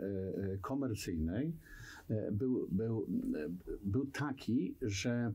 [0.61, 1.53] komercyjnej,
[2.31, 3.49] był, był, e,
[3.83, 5.33] był taki, że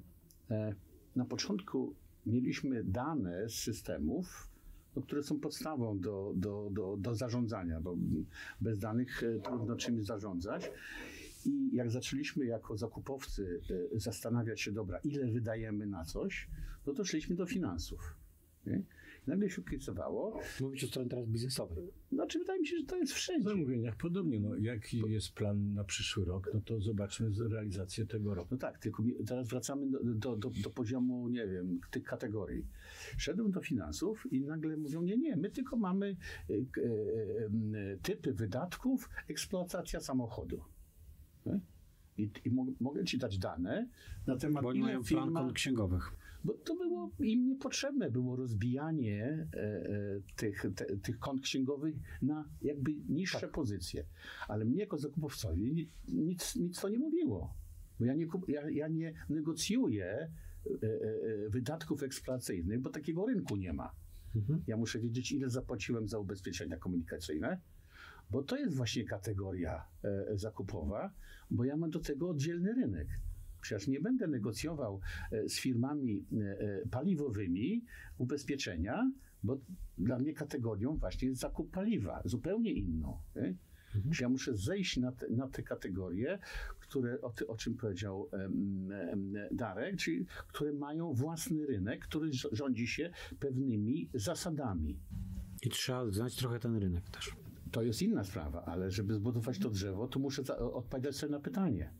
[0.50, 0.74] e,
[1.16, 1.94] na początku
[2.26, 4.48] mieliśmy dane z systemów,
[4.96, 7.96] no, które są podstawą do, do, do, do zarządzania, bo
[8.60, 10.70] bez danych trudno czymś zarządzać.
[11.46, 13.60] I jak zaczęliśmy jako zakupowcy
[13.92, 16.48] zastanawiać się, dobra, ile wydajemy na coś,
[16.86, 18.16] no to szliśmy do finansów.
[18.66, 18.82] Nie?
[19.26, 20.40] Nagle się okazywało...
[20.60, 21.92] Mówić o stronie teraz biznesowej.
[22.12, 23.48] Znaczy wydaje mi się, że to jest wszędzie.
[23.48, 24.40] W zamówieniach podobnie.
[24.40, 28.48] No, jaki jest plan na przyszły rok, no to zobaczmy realizację tego roku.
[28.50, 32.66] No tak, tylko teraz wracamy do, do, do, do poziomu, nie wiem, tych kategorii.
[33.16, 36.16] Szedłem do finansów i nagle mówią, nie, nie, my tylko mamy
[36.50, 36.58] e, e,
[37.92, 40.62] e, typy wydatków, eksploatacja samochodu.
[42.18, 43.88] I, I, mogę ci dać dane
[44.26, 45.26] na temat Bo oni mają firma...
[45.26, 46.12] plan księgowych
[46.44, 52.48] bo to było im niepotrzebne, było rozbijanie e, e, tych, te, tych kont księgowych na
[52.62, 53.50] jakby niższe tak.
[53.50, 54.04] pozycje.
[54.48, 57.54] Ale mnie jako zakupowcowi nic, nic to nie mówiło.
[57.98, 60.28] Bo ja nie, ja, ja nie negocjuję e,
[61.48, 63.92] wydatków eksploatacyjnych, bo takiego rynku nie ma.
[64.36, 64.62] Mhm.
[64.66, 67.60] Ja muszę wiedzieć, ile zapłaciłem za ubezpieczenia komunikacyjne,
[68.30, 69.84] bo to jest właśnie kategoria
[70.34, 71.12] zakupowa,
[71.50, 73.08] bo ja mam do tego oddzielny rynek.
[73.62, 75.00] Przecież nie będę negocjował
[75.32, 77.84] e, z firmami e, e, paliwowymi
[78.18, 79.58] ubezpieczenia, bo
[79.98, 83.18] dla mnie kategorią właśnie jest zakup paliwa, zupełnie inną.
[83.36, 83.54] Nie?
[83.94, 84.12] Mhm.
[84.12, 86.38] Czyli ja muszę zejść na te, na te kategorie,
[86.80, 88.88] które, o, ty, o czym powiedział um,
[89.50, 94.98] Darek, czyli które mają własny rynek, który rządzi się pewnymi zasadami.
[95.62, 97.36] I trzeba znać trochę ten rynek też.
[97.72, 101.92] To jest inna sprawa, ale żeby zbudować to drzewo, to muszę odpowiedzieć sobie na pytanie.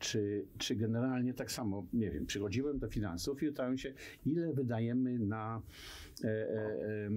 [0.00, 3.94] Czy, czy generalnie tak samo, nie wiem, przychodziłem do finansów i pytałem się,
[4.26, 5.62] ile wydajemy na
[6.24, 7.10] e, e,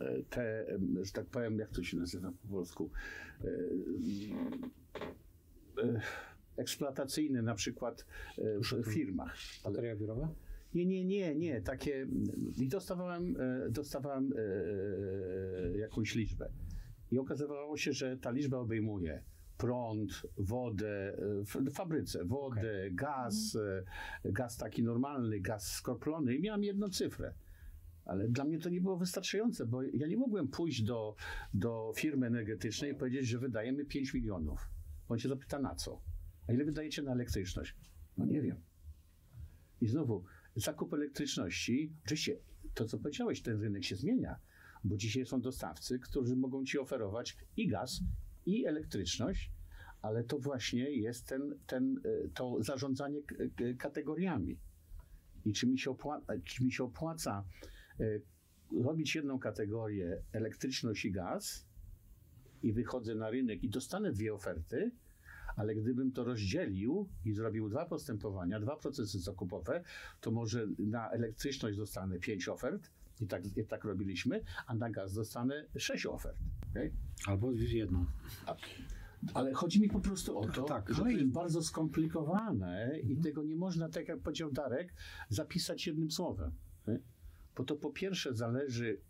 [0.00, 0.66] e, te,
[1.02, 2.90] że tak powiem, jak to się nazywa po polsku,
[3.40, 3.48] e,
[5.82, 6.00] e,
[6.56, 8.06] eksploatacyjne na przykład
[8.38, 9.36] e, w firmach.
[9.64, 10.34] Bateria biurowa?
[10.74, 11.60] Nie, nie, nie, nie.
[11.60, 12.06] Takie.
[12.58, 13.36] I dostawałem,
[13.70, 14.34] dostawałem
[15.78, 16.48] jakąś liczbę.
[17.10, 19.22] I okazywało się, że ta liczba obejmuje
[19.62, 22.90] prąd, wodę w fabryce, wodę, okay.
[22.90, 23.58] gaz,
[24.24, 27.34] gaz taki normalny, gaz skroplony i miałem jedną cyfrę.
[28.04, 31.16] Ale dla mnie to nie było wystarczające, bo ja nie mogłem pójść do,
[31.54, 34.70] do firmy energetycznej i powiedzieć, że wydajemy 5 milionów.
[35.08, 36.02] On się zapyta na co?
[36.48, 37.76] A ile wydajecie na elektryczność?
[38.18, 38.56] No nie wiem.
[39.80, 40.24] I znowu,
[40.56, 42.36] zakup elektryczności, oczywiście
[42.74, 44.36] to, co powiedziałeś, ten rynek się zmienia,
[44.84, 48.00] bo dzisiaj są dostawcy, którzy mogą ci oferować i gaz,
[48.46, 49.50] i elektryczność,
[50.02, 53.20] ale to właśnie jest ten, ten, e, to zarządzanie
[53.78, 54.58] kategoriami.
[55.44, 57.44] I czy mi się opłaca, czy mi się opłaca
[58.00, 58.04] e,
[58.82, 61.66] robić jedną kategorię elektryczność i gaz
[62.62, 64.90] i wychodzę na rynek i dostanę dwie oferty,
[65.56, 69.84] ale gdybym to rozdzielił i zrobił dwa postępowania, dwa procesy zakupowe,
[70.20, 75.14] to może na elektryczność dostanę pięć ofert, i tak, i tak robiliśmy, a na gaz
[75.14, 76.36] dostanę sześć ofert.
[76.70, 76.92] Okay?
[77.26, 78.06] Albo jedną.
[79.34, 83.42] Ale chodzi mi po prostu o to, tak, że to jest bardzo skomplikowane i tego
[83.42, 84.94] nie można, tak jak powiedział Darek,
[85.28, 86.52] zapisać jednym słowem.
[87.56, 89.00] Bo to po pierwsze zależy,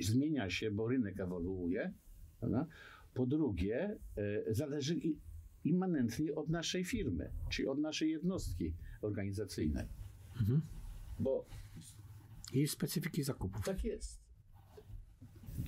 [0.00, 1.92] zmienia się, bo rynek ewoluuje.
[2.40, 2.66] Prawda?
[3.14, 4.96] Po drugie, e, zależy
[5.64, 9.86] immanentnie od naszej firmy, czyli od naszej jednostki organizacyjnej.
[10.40, 10.62] Mhm.
[11.18, 11.44] Bo
[12.52, 13.64] i specyfiki zakupów.
[13.64, 14.27] Tak jest.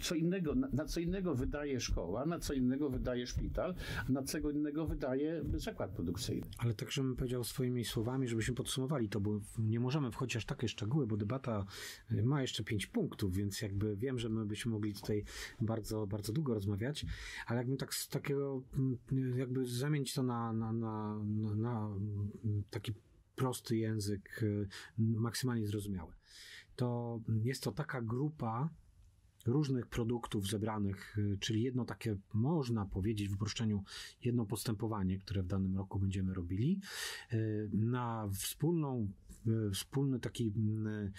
[0.02, 3.74] Co innego, na, co innego wydaje szkoła, na co innego wydaje szpital,
[4.08, 6.46] na co innego wydaje zakład produkcyjny.
[6.58, 10.68] Ale tak, żebym powiedział swoimi słowami, żebyśmy podsumowali to, bo nie możemy wchodzić aż takie
[10.68, 11.66] szczegóły, bo debata
[12.12, 15.24] y, ma jeszcze pięć punktów, więc jakby wiem, że my byśmy mogli tutaj
[15.60, 17.06] bardzo, bardzo długo rozmawiać,
[17.46, 18.62] ale jakbym tak z takiego,
[19.12, 22.92] mm, jakby zamienić to na, na, na, na, na mm, taki
[23.36, 26.12] prosty język, y, maksymalnie zrozumiały
[26.80, 28.68] to jest to taka grupa
[29.46, 33.84] różnych produktów zebranych, y, czyli jedno takie, można powiedzieć w uproszczeniu,
[34.24, 36.80] jedno postępowanie, które w danym roku będziemy robili,
[37.32, 39.08] y, na wspólną,
[39.46, 40.52] y, wspólny taki
[40.86, 41.10] E,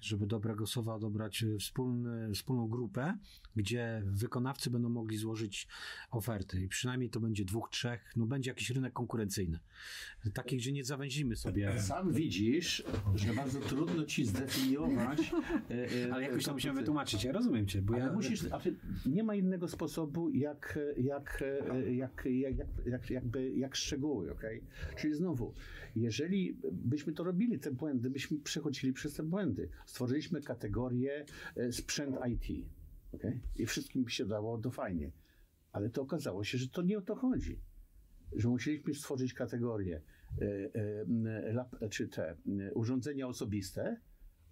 [0.00, 3.18] żeby dobrego słowa dobrać e, wspólny, wspólną grupę,
[3.56, 5.68] gdzie wykonawcy będą mogli złożyć
[6.10, 9.58] oferty i przynajmniej to będzie dwóch, trzech, no będzie jakiś rynek konkurencyjny.
[10.34, 11.80] Taki, gdzie nie zawęzimy sobie.
[11.80, 15.32] Sam widzisz, że bardzo trudno ci zdefiniować.
[15.70, 17.82] E, ale jakoś to musimy wytłumaczyć, ja rozumiem cię.
[17.82, 18.12] Bo ale ja...
[18.12, 18.44] musisz,
[19.06, 21.44] nie ma innego sposobu jak, jak,
[21.90, 24.60] jak, jak, jak, jakby, jak szczegóły, okay?
[24.96, 25.54] Czyli znowu,
[25.96, 29.68] jeżeli byśmy to robili, te błędy, byśmy przechodzili przez te błędy.
[29.86, 31.24] Stworzyliśmy kategorię
[31.56, 32.66] e, sprzęt IT.
[33.12, 33.40] Okay?
[33.56, 35.12] I wszystkim się dało to fajnie.
[35.72, 37.60] Ale to okazało się, że to nie o to chodzi.
[38.36, 40.02] Że musieliśmy stworzyć kategorię
[40.40, 40.70] e,
[41.80, 42.36] e, czy te
[42.74, 44.00] urządzenia osobiste,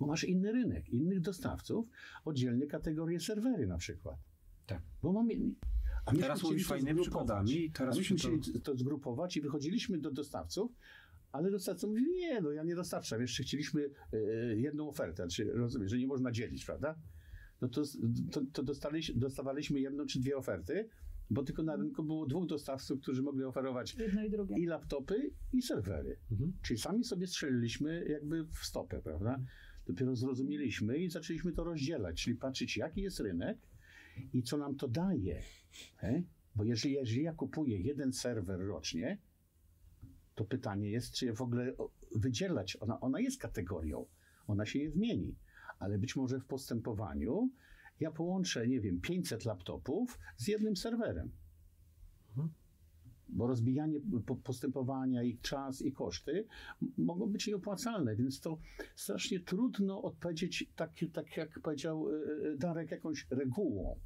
[0.01, 1.88] bo masz inny rynek, innych dostawców,
[2.25, 4.16] oddzielnie kategorie serwery na przykład.
[4.66, 4.83] Tak.
[5.03, 5.35] Bo mamy,
[6.07, 7.71] a teraz mówisz fajnymi przykładami.
[7.71, 8.61] Teraz a myśmy to...
[8.61, 10.73] to zgrupować i wychodziliśmy do dostawców,
[11.33, 14.19] ale dostawca mówi, nie, no ja nie dostarczam, jeszcze chcieliśmy e,
[14.57, 16.99] jedną ofertę, czy rozumiem, że nie można dzielić, prawda?
[17.61, 17.83] No to,
[18.33, 18.62] to, to
[19.14, 20.88] dostawaliśmy jedną czy dwie oferty,
[21.31, 23.97] bo tylko na rynku było dwóch dostawców, którzy mogli oferować
[24.57, 26.19] i, i laptopy, i serwery.
[26.31, 26.53] Mhm.
[26.62, 29.41] Czyli sami sobie strzeliliśmy jakby w stopę, prawda?
[29.87, 33.59] Dopiero zrozumieliśmy i zaczęliśmy to rozdzielać, czyli patrzeć, jaki jest rynek
[34.33, 35.43] i co nam to daje.
[35.97, 36.23] He?
[36.55, 39.19] Bo jeżeli, jeżeli ja kupuję jeden serwer rocznie,
[40.38, 41.72] to pytanie jest, czy je w ogóle
[42.16, 42.77] wydzielać.
[42.81, 44.07] Ona, ona jest kategorią,
[44.46, 45.37] ona się je zmieni,
[45.79, 47.51] ale być może w postępowaniu
[48.01, 51.31] ja połączę, nie wiem, 500 laptopów z jednym serwerem.
[52.29, 52.48] Mhm.
[53.29, 54.01] Bo rozbijanie
[54.44, 56.46] postępowania, ich czas i koszty
[56.98, 58.59] mogą być nieopłacalne, więc to
[58.96, 62.14] strasznie trudno odpowiedzieć, tak, tak jak powiedział e,
[62.53, 64.01] e, Darek, jakąś regułą.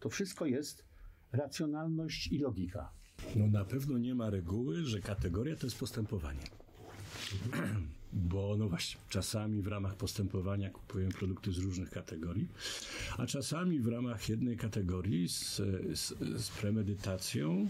[0.00, 0.84] To wszystko jest
[1.32, 2.92] racjonalność i logika.
[3.36, 6.46] No na pewno nie ma reguły, że kategoria to jest postępowanie.
[8.12, 12.48] Bo no właśnie, czasami w ramach postępowania kupujemy produkty z różnych kategorii,
[13.18, 15.56] a czasami w ramach jednej kategorii z,
[15.94, 17.68] z, z premedytacją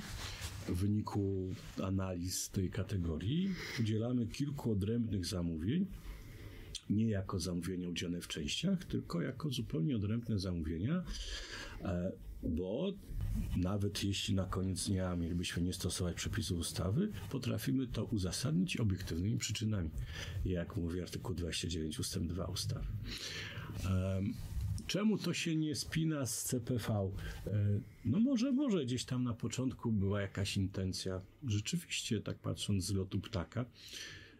[0.68, 5.87] w wyniku analiz tej kategorii udzielamy kilku odrębnych zamówień,
[6.91, 11.05] nie jako zamówienia udzielone w częściach, tylko jako zupełnie odrębne zamówienia,
[11.83, 12.12] e,
[12.43, 12.93] bo
[13.57, 19.91] nawet jeśli na koniec dnia mielibyśmy nie stosować przepisów ustawy, potrafimy to uzasadnić obiektywnymi przyczynami,
[20.45, 22.18] jak mówi artykuł 29 ust.
[22.18, 22.87] 2 ustawy.
[24.87, 26.95] Czemu to się nie spina z CPV?
[26.95, 27.11] E,
[28.05, 33.20] no może, może gdzieś tam na początku była jakaś intencja, rzeczywiście, tak patrząc z lotu
[33.20, 33.64] ptaka,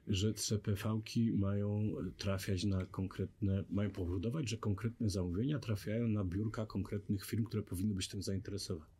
[0.07, 7.25] że CPV-ki mają trafiać na konkretne, mają powodować, że konkretne zamówienia trafiają na biurka konkretnych
[7.25, 8.91] firm, które powinny być tym zainteresowane.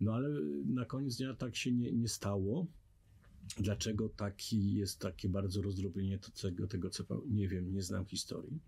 [0.00, 0.28] No ale
[0.66, 2.66] na koniec dnia tak się nie, nie stało.
[3.58, 7.20] Dlaczego taki jest takie bardzo rozdrobienie tego, tego CPV?
[7.26, 8.60] Nie wiem, nie znam historii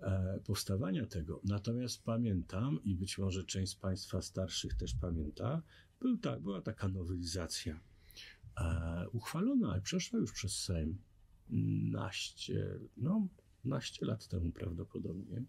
[0.00, 1.40] e, powstawania tego.
[1.44, 5.62] Natomiast pamiętam, i być może część z Państwa starszych też pamięta,
[6.00, 7.80] był tak, była taka nowelizacja
[9.12, 10.98] uchwalona i przeszła już przez Sejm
[11.90, 13.28] naście, no,
[13.64, 15.44] naście lat temu prawdopodobnie,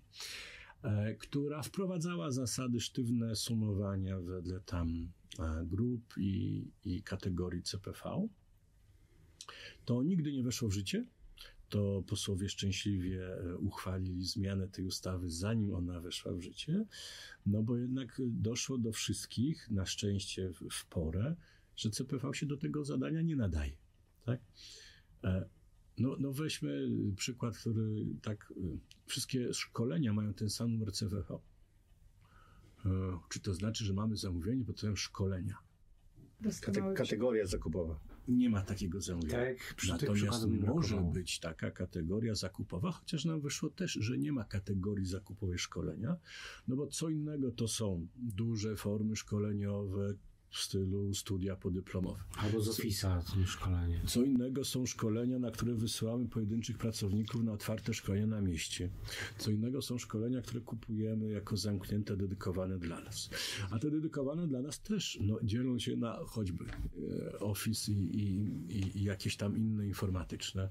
[0.84, 8.28] e, która wprowadzała zasady sztywne sumowania wedle tam e, grup i, i kategorii CPV.
[9.86, 11.06] To nigdy nie weszło w życie.
[11.70, 16.86] To posłowie szczęśliwie e, uchwalili zmianę tej ustawy, zanim ona weszła w życie,
[17.46, 21.36] no bo jednak doszło do wszystkich, na szczęście w, w porę,
[21.78, 23.78] że CPV się do tego zadania nie nadaje.
[24.26, 24.40] Tak?
[25.24, 25.50] E,
[25.98, 31.40] no, no weźmy przykład, który tak, e, wszystkie szkolenia mają ten sam numer CPV.
[32.86, 32.90] E,
[33.30, 35.58] czy to znaczy, że mamy zamówienie pod tytułem szkolenia?
[36.62, 38.00] Kate, kategoria zakupowa.
[38.28, 39.34] Nie ma takiego zamówienia.
[39.34, 45.06] Tak, Natomiast może być taka kategoria zakupowa, chociaż nam wyszło też, że nie ma kategorii
[45.06, 46.18] zakupowej szkolenia,
[46.68, 50.14] no bo co innego to są duże formy szkoleniowe,
[50.50, 52.20] w stylu studia podyplomowe.
[52.38, 54.02] Albo z Office'a szkolenie.
[54.06, 58.90] Co innego są szkolenia, na które wysyłamy pojedynczych pracowników na otwarte szkolenia na mieście.
[59.38, 63.30] Co innego są szkolenia, które kupujemy jako zamknięte, dedykowane dla nas.
[63.72, 68.98] A te dedykowane dla nas też no, dzielą się na choćby e, Office i, i,
[68.98, 70.70] i, jakieś tam inne informatyczne.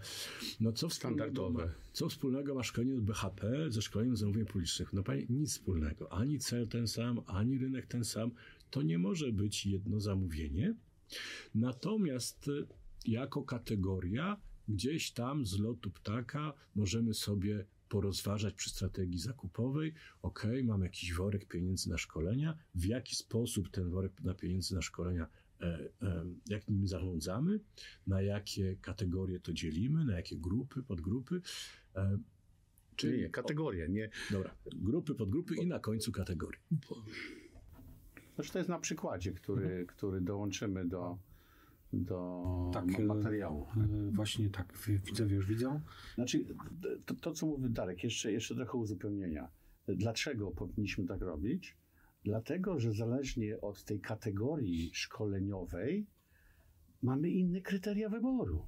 [0.61, 1.61] No co wspólnego, ma,
[1.93, 4.93] co wspólnego ma szkolenie z BHP ze szkoleniem zamówień publicznych?
[4.93, 6.13] No panie, nic wspólnego.
[6.13, 8.31] Ani cel ten sam, ani rynek ten sam
[8.71, 10.75] to nie może być jedno zamówienie.
[11.55, 12.67] Natomiast y,
[13.07, 14.37] jako kategoria
[14.69, 19.95] gdzieś tam z lotu ptaka możemy sobie porozważać przy strategii zakupowej.
[20.23, 22.59] Ok, mam jakiś worek pieniędzy na szkolenia.
[22.75, 25.27] W jaki sposób ten worek na pieniędzy na szkolenia,
[25.61, 27.61] e, e, jak nim zarządzamy,
[28.07, 31.41] na jakie kategorie to dzielimy, na jakie grupy, podgrupy.
[31.95, 32.19] E,
[32.97, 34.11] czyli nie, kategorie, nie.
[34.31, 36.61] Dobra, grupy, podgrupy i na końcu kategorie.
[38.37, 39.87] Znaczy to jest na przykładzie, który, mhm.
[39.87, 41.19] który dołączymy do,
[41.93, 43.67] do tak, materiału.
[43.77, 45.81] E, właśnie tak, widzowie już widzą.
[46.15, 46.45] Znaczy,
[47.07, 49.49] to, to, co mówi Darek, jeszcze, jeszcze trochę uzupełnienia.
[49.89, 51.77] Dlaczego powinniśmy tak robić?
[52.25, 56.07] Dlatego, że zależnie od tej kategorii szkoleniowej
[57.03, 58.67] mamy inne kryteria wyboru.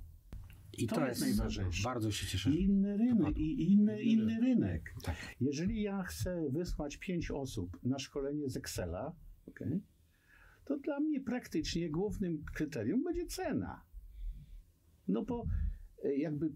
[0.78, 1.84] I to, to jest, jest najważniejsze.
[1.84, 2.50] Bardzo się cieszę.
[2.50, 4.94] Inny rynek, i inny, inny rynek.
[5.02, 5.16] Tak.
[5.40, 9.12] Jeżeli ja chcę wysłać pięć osób na szkolenie z Excela,
[9.48, 9.80] okay,
[10.64, 13.82] to dla mnie praktycznie głównym kryterium będzie cena.
[15.08, 15.46] No bo
[16.04, 16.50] e, jakby e,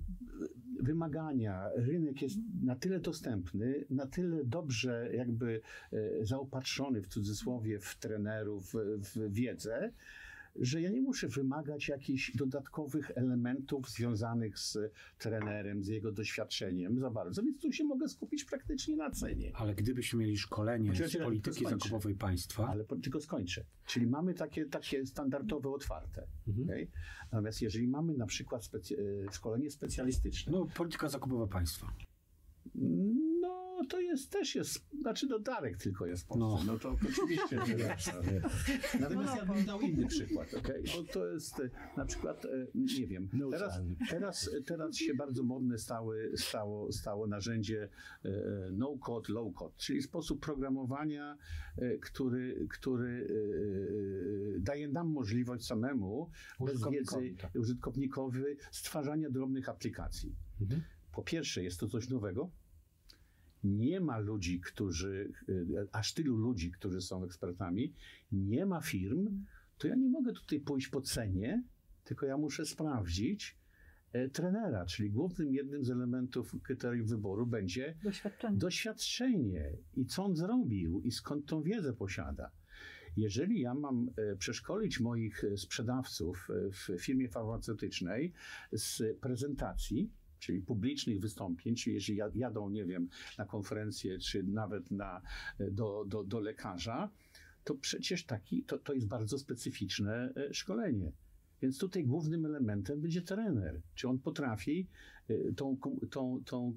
[0.80, 5.60] wymagania, rynek jest na tyle dostępny, na tyle dobrze jakby
[5.92, 9.92] e, zaopatrzony w cudzysłowie w trenerów, w wiedzę,
[10.56, 14.78] że ja nie muszę wymagać jakichś dodatkowych elementów związanych z
[15.18, 19.52] trenerem, z jego doświadczeniem za bardzo, więc tu się mogę skupić praktycznie na cenie.
[19.54, 22.68] Ale gdybyśmy mieli szkolenie z polityki zakupowej państwa...
[22.68, 23.64] Ale tylko skończę.
[23.86, 26.26] Czyli mamy takie, takie standardowe, otwarte.
[26.48, 26.68] Mhm.
[26.68, 26.88] Okay?
[27.32, 28.96] Natomiast jeżeli mamy na przykład specy
[29.28, 30.52] e, szkolenie specjalistyczne...
[30.52, 31.92] No, polityka zakupowa państwa.
[33.82, 36.60] No, to jest też jest, znaczy no Darek tylko jest po no.
[36.66, 37.96] no to oczywiście, że
[39.00, 40.82] Natomiast ja bym dał inny przykład, okay?
[40.96, 43.80] bo to jest e, na przykład, e, nie wiem, teraz,
[44.10, 47.88] teraz, teraz się bardzo modne stały, stało, stało narzędzie
[48.24, 48.30] e,
[48.72, 51.36] no-code, low-code, czyli sposób programowania,
[52.00, 53.26] który, który
[54.58, 56.30] daje nam możliwość samemu,
[56.60, 57.54] bez wiedzy tak.
[57.54, 60.34] użytkownikowi, stwarzania drobnych aplikacji.
[60.60, 60.82] Mhm.
[61.12, 62.50] Po pierwsze, jest to coś nowego,
[63.64, 67.94] nie ma ludzi, którzy, e, aż tylu ludzi, którzy są ekspertami,
[68.32, 69.44] nie ma firm,
[69.78, 71.62] to ja nie mogę tutaj pójść po cenie,
[72.04, 73.58] tylko ja muszę sprawdzić
[74.12, 78.58] e, trenera, czyli głównym jednym z elementów kryterium wyboru będzie Doświadczenie.
[78.58, 82.50] doświadczenie i co on zrobił i skąd tą wiedzę posiada.
[83.16, 88.32] Jeżeli ja mam e, przeszkolić moich sprzedawców w firmie farmaceutycznej
[88.72, 90.10] z prezentacji,
[90.42, 95.22] czyli publicznych wystąpień, czyli jeżeli jad- jadą, nie wiem, na konferencję, czy nawet na,
[95.58, 97.10] e, do, do, do lekarza,
[97.64, 101.12] to przecież taki, to, to jest bardzo specyficzne e, szkolenie.
[101.62, 103.80] Więc tutaj głównym elementem będzie trener.
[103.94, 104.88] Czy on potrafi
[105.28, 105.76] e, tą,
[106.10, 106.76] tą, tą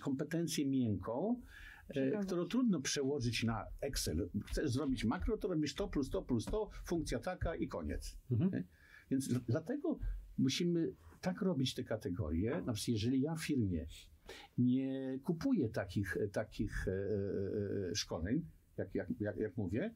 [0.00, 1.40] kompetencję miękką,
[1.88, 2.26] e, Przekazać.
[2.26, 4.28] którą trudno przełożyć na Excel.
[4.46, 8.16] Chcesz zrobić makro, to robisz to plus to plus to, funkcja taka i koniec.
[8.30, 8.64] Mhm.
[9.10, 9.98] Więc d- dlatego
[10.38, 10.92] musimy
[11.24, 12.50] tak robić te kategorie.
[12.50, 13.86] Na przykład, jeżeli ja w firmie
[14.58, 16.92] nie kupuję takich, takich e,
[17.90, 18.44] e, szkoleń,
[18.76, 19.94] jak, jak, jak, jak mówię,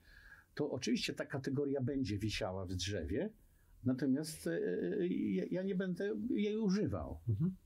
[0.55, 3.31] to oczywiście ta kategoria będzie wisiała w drzewie,
[3.85, 4.61] natomiast e,
[5.51, 7.21] ja- nie będę jej używał.
[7.29, 7.57] Mhm.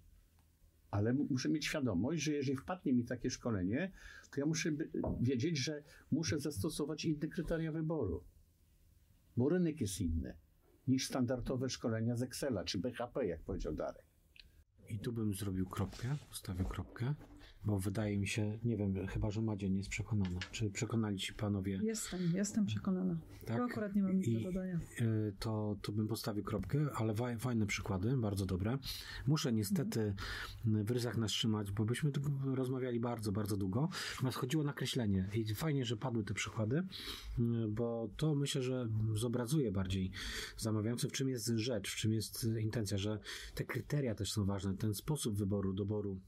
[0.91, 3.93] Ale muszę mieć świadomość, że jeżeli wpadnie mi takie szkolenie,
[4.31, 4.71] to ja muszę
[5.21, 8.25] wiedzieć, że muszę zastosować inne kryteria wyboru.
[9.37, 10.35] Bo rynek jest inny
[10.89, 14.07] niż standardowe szkolenia z Excela czy BHP, jak powiedział Darek.
[14.89, 17.15] I tu bym zrobił kropkę, postawię kropkę,
[17.65, 20.39] bo wydaje mi się, nie wiem, chyba że Madzia nie jest przekonana.
[20.53, 23.17] Czy przekonali ci panowie, Jestem, jestem przekonana.
[23.47, 23.59] tak?
[23.59, 24.81] Bo akurat nie mam nic I- do dodania.
[25.01, 28.79] Y, to, to bym postawił kropkę, ale fajne przykłady, bardzo dobre.
[29.27, 33.89] Muszę niestety y, w ryzach nas trzymać, bo byśmy tu rozmawiali bardzo, bardzo długo.
[34.15, 38.89] Natomiast chodziło o nakreślenie i fajnie, że padły te przykłady, y, bo to myślę, że
[39.15, 40.11] zobrazuje bardziej
[40.57, 43.19] zamawiający, w czym jest rzecz, w czym jest intencja, że
[43.55, 46.21] te kryteria też są ważne, ten sposób wyboru, doboru